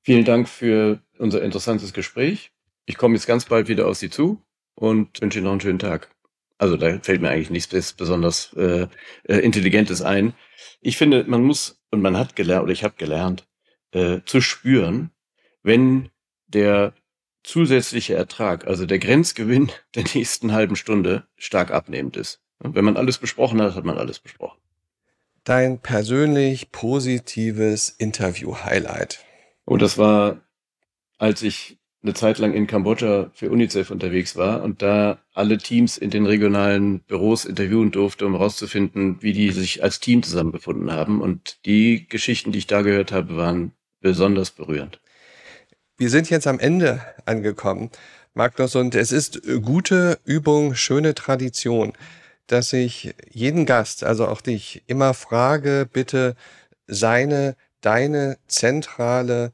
Vielen 0.07 0.25
Dank 0.25 0.49
für 0.49 1.01
unser 1.19 1.43
interessantes 1.43 1.93
Gespräch. 1.93 2.53
Ich 2.85 2.97
komme 2.97 3.17
jetzt 3.17 3.27
ganz 3.27 3.47
bald 3.47 3.67
wieder 3.67 3.89
auf 3.89 3.97
Sie 3.97 4.09
zu 4.09 4.41
und 4.77 5.21
wünsche 5.21 5.41
Ihnen 5.41 5.47
noch 5.47 5.51
einen 5.51 5.61
schönen 5.61 5.81
Tag. 5.81 6.15
Also 6.59 6.77
da 6.77 7.01
fällt 7.01 7.21
mir 7.21 7.31
eigentlich 7.31 7.51
nichts 7.51 7.93
besonders 7.93 8.53
äh, 8.53 8.87
äh, 9.25 9.39
Intelligentes 9.39 10.03
ein. 10.03 10.35
Ich 10.81 10.97
finde, 10.97 11.25
man 11.25 11.43
muss, 11.43 11.83
und 11.91 12.03
man 12.03 12.17
hat 12.17 12.37
gelernt, 12.37 12.63
oder 12.63 12.73
ich 12.73 12.85
habe 12.85 12.95
gelernt, 12.97 13.49
äh, 13.91 14.21
zu 14.25 14.41
spüren, 14.41 15.11
wenn 15.65 16.09
der 16.47 16.95
zusätzliche 17.43 18.15
Ertrag, 18.15 18.69
also 18.69 18.87
der 18.87 19.01
Grenzgewinn 19.01 19.73
der 19.97 20.05
nächsten 20.15 20.53
halben 20.53 20.77
Stunde 20.77 21.27
stark 21.35 21.73
abnehmend 21.73 22.17
ist. 22.17 22.41
Wenn 22.61 22.85
man 22.85 22.97
alles 22.97 23.19
besprochen 23.19 23.61
hat, 23.61 23.75
hat 23.75 23.85
man 23.85 23.99
alles 23.99 24.21
besprochen. 24.21 24.61
Dein 25.43 25.81
persönlich 25.81 26.71
positives 26.71 27.89
Interview-Highlight. 27.89 29.26
Und 29.67 29.83
das 29.83 29.99
war, 29.99 30.41
als 31.19 31.43
ich 31.43 31.79
eine 32.03 32.15
Zeit 32.15 32.39
lang 32.39 32.55
in 32.55 32.69
Kambodscha 32.69 33.31
für 33.35 33.51
UNICEF 33.51 33.91
unterwegs 33.91 34.37
war 34.37 34.63
und 34.63 34.81
da 34.81 35.19
alle 35.35 35.59
Teams 35.59 35.99
in 35.99 36.11
den 36.11 36.25
regionalen 36.25 37.01
Büros 37.01 37.45
interviewen 37.45 37.91
durfte, 37.91 38.27
um 38.27 38.33
herauszufinden, 38.33 39.19
wie 39.21 39.33
die 39.33 39.51
sich 39.51 39.83
als 39.83 39.99
Team 39.99 40.23
zusammengefunden 40.23 40.93
haben. 40.93 41.21
Und 41.21 41.59
die 41.67 42.09
Geschichten, 42.09 42.53
die 42.53 42.59
ich 42.59 42.69
da 42.69 42.83
gehört 42.83 43.11
habe, 43.11 43.37
waren 43.37 43.73
besonders 44.01 44.53
berührend. 44.53 45.01
Wir 45.99 46.11
sind 46.11 46.31
jetzt 46.31 46.47
am 46.47 46.61
Ende 46.61 47.01
angekommen, 47.25 47.91
Magnus, 48.35 48.77
und 48.77 48.95
es 48.95 49.13
ist 49.13 49.43
gute 49.63 50.21
Übung, 50.25 50.75
schöne 50.75 51.15
Tradition, 51.15 51.95
dass 52.47 52.73
ich 52.73 53.15
jeden 53.31 53.67
Gast, 53.67 54.05
also 54.05 54.29
auch 54.29 54.43
dich, 54.43 54.83
immer 54.87 55.15
frage, 55.15 55.89
bitte 55.91 56.37
seine, 56.87 57.57
deine 57.87 58.37
zentrale 58.49 59.53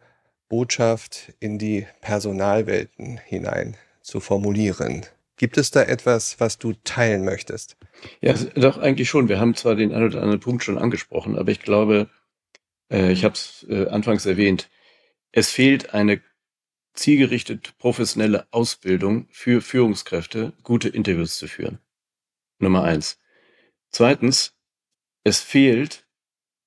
Botschaft 0.48 1.34
in 1.38 1.58
die 1.58 1.86
Personalwelten 2.00 3.18
hinein 3.18 3.76
zu 4.00 4.20
formulieren. 4.20 5.04
Gibt 5.36 5.58
es 5.58 5.70
da 5.70 5.82
etwas, 5.82 6.40
was 6.40 6.56
du 6.56 6.72
teilen 6.82 7.26
möchtest? 7.26 7.76
Ja, 8.22 8.32
doch 8.54 8.78
eigentlich 8.78 9.10
schon. 9.10 9.28
Wir 9.28 9.38
haben 9.38 9.54
zwar 9.54 9.74
den 9.74 9.92
einen 9.92 10.06
oder 10.06 10.22
anderen 10.22 10.40
Punkt 10.40 10.64
schon 10.64 10.78
angesprochen, 10.78 11.36
aber 11.36 11.50
ich 11.50 11.60
glaube, 11.60 12.08
äh, 12.90 13.12
ich 13.12 13.24
habe 13.24 13.34
es 13.34 13.66
äh, 13.68 13.88
anfangs 13.88 14.24
erwähnt, 14.24 14.70
es 15.30 15.50
fehlt 15.50 15.92
eine 15.92 16.22
zielgerichtet 16.94 17.76
professionelle 17.76 18.46
Ausbildung 18.50 19.26
für 19.30 19.60
Führungskräfte, 19.60 20.54
gute 20.62 20.88
Interviews 20.88 21.36
zu 21.36 21.48
führen. 21.48 21.80
Nummer 22.58 22.84
eins. 22.84 23.20
Zweitens, 23.90 24.54
es 25.22 25.40
fehlt 25.40 26.06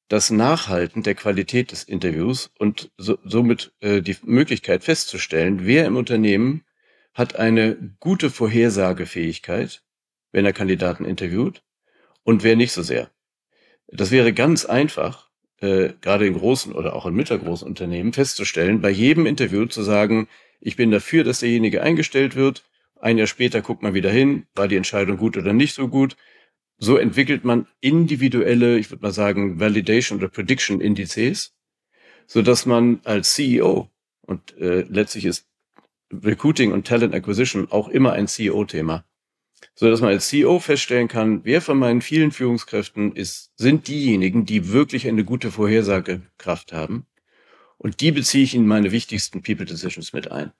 das 0.07 0.29
Nachhalten 0.29 1.03
der 1.03 1.15
Qualität 1.15 1.71
des 1.71 1.83
Interviews 1.83 2.51
und 2.59 2.91
so, 2.97 3.17
somit 3.23 3.73
äh, 3.79 4.01
die 4.01 4.15
Möglichkeit 4.23 4.83
festzustellen, 4.83 5.65
wer 5.65 5.85
im 5.85 5.97
Unternehmen 5.97 6.63
hat 7.13 7.35
eine 7.37 7.95
gute 7.99 8.29
Vorhersagefähigkeit, 8.29 9.83
wenn 10.31 10.45
er 10.45 10.53
Kandidaten 10.53 11.05
interviewt 11.05 11.63
und 12.23 12.43
wer 12.43 12.55
nicht 12.55 12.73
so 12.73 12.83
sehr. 12.83 13.09
Das 13.87 14.11
wäre 14.11 14.33
ganz 14.33 14.65
einfach, 14.65 15.29
äh, 15.61 15.93
gerade 16.01 16.27
in 16.27 16.33
großen 16.33 16.73
oder 16.73 16.95
auch 16.95 17.05
in 17.05 17.15
mittelgroßen 17.15 17.67
Unternehmen 17.67 18.13
festzustellen, 18.13 18.81
bei 18.81 18.89
jedem 18.89 19.25
Interview 19.25 19.65
zu 19.65 19.81
sagen, 19.81 20.27
ich 20.59 20.75
bin 20.75 20.91
dafür, 20.91 21.23
dass 21.23 21.39
derjenige 21.39 21.81
eingestellt 21.81 22.35
wird. 22.35 22.63
Ein 22.99 23.17
Jahr 23.17 23.27
später 23.27 23.61
guckt 23.61 23.83
man 23.83 23.93
wieder 23.93 24.09
hin, 24.09 24.47
war 24.55 24.67
die 24.67 24.77
Entscheidung 24.77 25.17
gut 25.17 25.37
oder 25.37 25.53
nicht 25.53 25.73
so 25.73 25.87
gut. 25.87 26.15
So 26.77 26.97
entwickelt 26.97 27.45
man 27.45 27.67
individuelle, 27.79 28.77
ich 28.77 28.91
würde 28.91 29.03
mal 29.03 29.13
sagen, 29.13 29.59
Validation 29.59 30.19
oder 30.19 30.27
Prediction 30.27 30.81
Indizes, 30.81 31.53
so 32.27 32.41
dass 32.41 32.65
man 32.65 32.99
als 33.03 33.33
CEO 33.33 33.89
und 34.21 34.57
äh, 34.57 34.81
letztlich 34.81 35.25
ist 35.25 35.47
Recruiting 36.11 36.71
und 36.71 36.87
Talent 36.87 37.13
Acquisition 37.13 37.71
auch 37.71 37.87
immer 37.87 38.13
ein 38.13 38.27
CEO-Thema, 38.27 39.05
so 39.73 39.89
dass 39.89 40.01
man 40.01 40.11
als 40.11 40.27
CEO 40.27 40.59
feststellen 40.59 41.07
kann, 41.07 41.41
wer 41.43 41.61
von 41.61 41.77
meinen 41.77 42.01
vielen 42.01 42.31
Führungskräften 42.31 43.15
ist, 43.15 43.51
sind 43.57 43.87
diejenigen, 43.87 44.45
die 44.45 44.71
wirklich 44.71 45.07
eine 45.07 45.23
gute 45.23 45.51
Vorhersagekraft 45.51 46.73
haben. 46.73 47.05
Und 47.77 48.01
die 48.01 48.11
beziehe 48.11 48.43
ich 48.43 48.55
in 48.55 48.67
meine 48.67 48.91
wichtigsten 48.91 49.41
People 49.41 49.65
Decisions 49.65 50.13
mit 50.13 50.31
ein. 50.31 50.51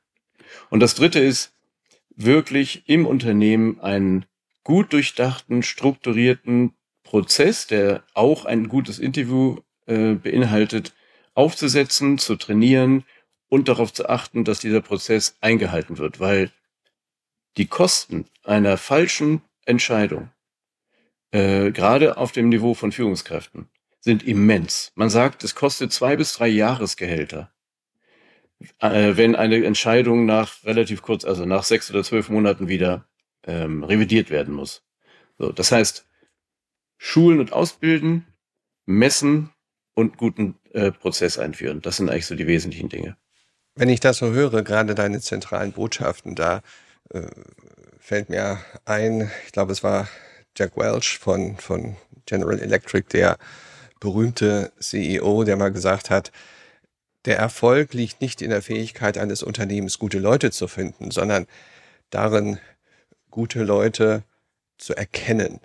Und 0.70 0.80
das 0.80 0.95
dritte 0.95 1.20
ist, 1.20 1.53
wirklich 2.16 2.84
im 2.88 3.05
Unternehmen 3.05 3.80
einen 3.80 4.26
gut 4.66 4.91
durchdachten, 4.91 5.63
strukturierten 5.63 6.74
Prozess, 7.03 7.68
der 7.68 8.03
auch 8.13 8.43
ein 8.43 8.68
gutes 8.68 8.99
Interview 8.99 9.59
äh, 9.86 10.16
beinhaltet, 10.16 10.93
aufzusetzen, 11.34 12.18
zu 12.18 12.36
trainieren 12.36 13.05
und 13.47 13.70
darauf 13.70 13.93
zu 13.93 14.09
achten, 14.09 14.43
dass 14.43 14.59
dieser 14.59 14.82
Prozess 14.82 15.38
eingehalten 15.39 15.97
wird, 15.97 16.20
weil 16.20 16.51
die 17.57 17.68
Kosten 17.68 18.26
einer 18.43 18.78
falschen 18.78 19.41
Entscheidung, 19.66 20.32
äh, 21.32 21.72
gerade 21.72 22.18
auf 22.18 22.32
dem 22.34 22.49
Niveau 22.49 22.74
von 22.74 22.91
Führungskräften, 22.91 23.70
sind 23.99 24.24
immens. 24.24 24.91
Man 24.95 25.09
sagt, 25.09 25.43
es 25.43 25.55
kostet 25.55 25.93
zwei 25.93 26.16
bis 26.16 26.34
drei 26.34 26.47
Jahresgehälter, 26.47 27.51
äh, 28.80 29.16
wenn 29.16 29.36
eine 29.36 29.63
Entscheidung 29.63 30.26
nach 30.26 30.63
relativ 30.63 31.03
kurz, 31.03 31.24
also 31.24 31.45
nach 31.45 31.63
sechs 31.63 31.91
oder 31.91 32.03
zwölf 32.03 32.30
Monaten 32.30 32.68
wieder 32.68 33.07
ähm, 33.45 33.83
revidiert 33.83 34.29
werden 34.29 34.53
muss. 34.53 34.83
So, 35.37 35.51
das 35.51 35.71
heißt, 35.71 36.07
schulen 36.97 37.39
und 37.39 37.53
ausbilden, 37.53 38.25
messen 38.85 39.51
und 39.93 40.17
guten 40.17 40.55
äh, 40.71 40.91
Prozess 40.91 41.37
einführen. 41.37 41.81
Das 41.81 41.97
sind 41.97 42.09
eigentlich 42.09 42.25
so 42.25 42.35
die 42.35 42.47
wesentlichen 42.47 42.89
Dinge. 42.89 43.17
Wenn 43.75 43.89
ich 43.89 43.99
das 43.99 44.17
so 44.17 44.31
höre, 44.31 44.63
gerade 44.63 44.95
deine 44.95 45.19
zentralen 45.19 45.73
Botschaften, 45.73 46.35
da 46.35 46.61
äh, 47.09 47.27
fällt 47.99 48.29
mir 48.29 48.59
ein, 48.85 49.31
ich 49.45 49.51
glaube, 49.51 49.71
es 49.71 49.83
war 49.83 50.07
Jack 50.57 50.77
Welch 50.77 51.17
von, 51.17 51.57
von 51.57 51.97
General 52.25 52.59
Electric, 52.59 53.07
der 53.09 53.37
berühmte 53.99 54.71
CEO, 54.79 55.43
der 55.43 55.57
mal 55.57 55.71
gesagt 55.71 56.09
hat, 56.09 56.31
der 57.25 57.37
Erfolg 57.37 57.93
liegt 57.93 58.21
nicht 58.21 58.41
in 58.41 58.51
der 58.51 58.61
Fähigkeit 58.61 59.17
eines 59.17 59.43
Unternehmens, 59.43 59.97
gute 59.99 60.19
Leute 60.19 60.51
zu 60.51 60.67
finden, 60.67 61.11
sondern 61.11 61.47
darin, 62.11 62.59
gute 63.36 63.63
Leute 63.63 64.23
zu 64.77 64.95
erkennen. 64.95 65.59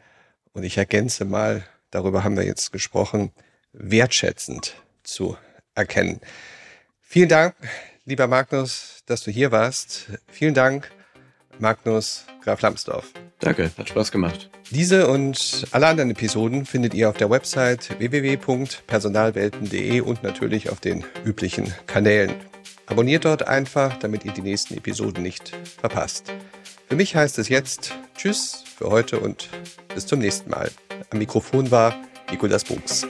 Und 0.53 0.65
ich 0.65 0.77
ergänze 0.77 1.25
mal, 1.25 1.65
darüber 1.93 2.25
haben 2.25 2.37
wir 2.37 2.45
jetzt 2.45 2.73
gesprochen, 2.73 3.31
wertschätzend 3.73 4.75
zu 5.05 5.37
erkennen. 5.77 6.21
Vielen 7.01 7.29
Dank, 7.29 7.55
lieber 8.05 8.27
Magnus, 8.27 9.05
dass 9.07 9.23
du 9.23 9.31
hier 9.31 9.53
warst. 9.53 10.07
Vielen 10.27 10.55
Dank, 10.55 10.91
Magnus 11.61 12.25
Graf 12.43 12.61
Lambsdorff. 12.61 13.13
Danke, 13.39 13.71
hat 13.79 13.89
Spaß 13.89 14.11
gemacht. 14.11 14.51
Diese 14.71 15.07
und 15.07 15.69
alle 15.71 15.87
anderen 15.87 16.11
Episoden 16.11 16.67
findet 16.67 16.93
ihr 16.93 17.09
auf 17.09 17.19
der 17.19 17.31
Website 17.31 18.01
www.personalwelten.de 18.01 20.01
und 20.01 20.25
natürlich 20.25 20.71
auf 20.71 20.81
den 20.81 21.05
üblichen 21.25 21.73
Kanälen. 21.87 22.35
Abonniert 22.87 23.25
dort 23.25 23.47
einfach, 23.47 23.97
damit 23.99 24.25
ihr 24.25 24.33
die 24.33 24.43
nächsten 24.43 24.77
Episoden 24.77 25.23
nicht 25.23 25.57
verpasst. 25.81 26.33
Für 26.91 26.97
mich 26.97 27.15
heißt 27.15 27.39
es 27.39 27.49
jetzt 27.49 27.95
Tschüss 28.17 28.65
für 28.77 28.91
heute 28.91 29.21
und 29.21 29.49
bis 29.95 30.07
zum 30.07 30.19
nächsten 30.19 30.51
Mal. 30.51 30.73
Am 31.11 31.19
Mikrofon 31.19 31.71
war 31.71 31.95
Nikolas 32.33 32.65
Buchs. 32.65 33.07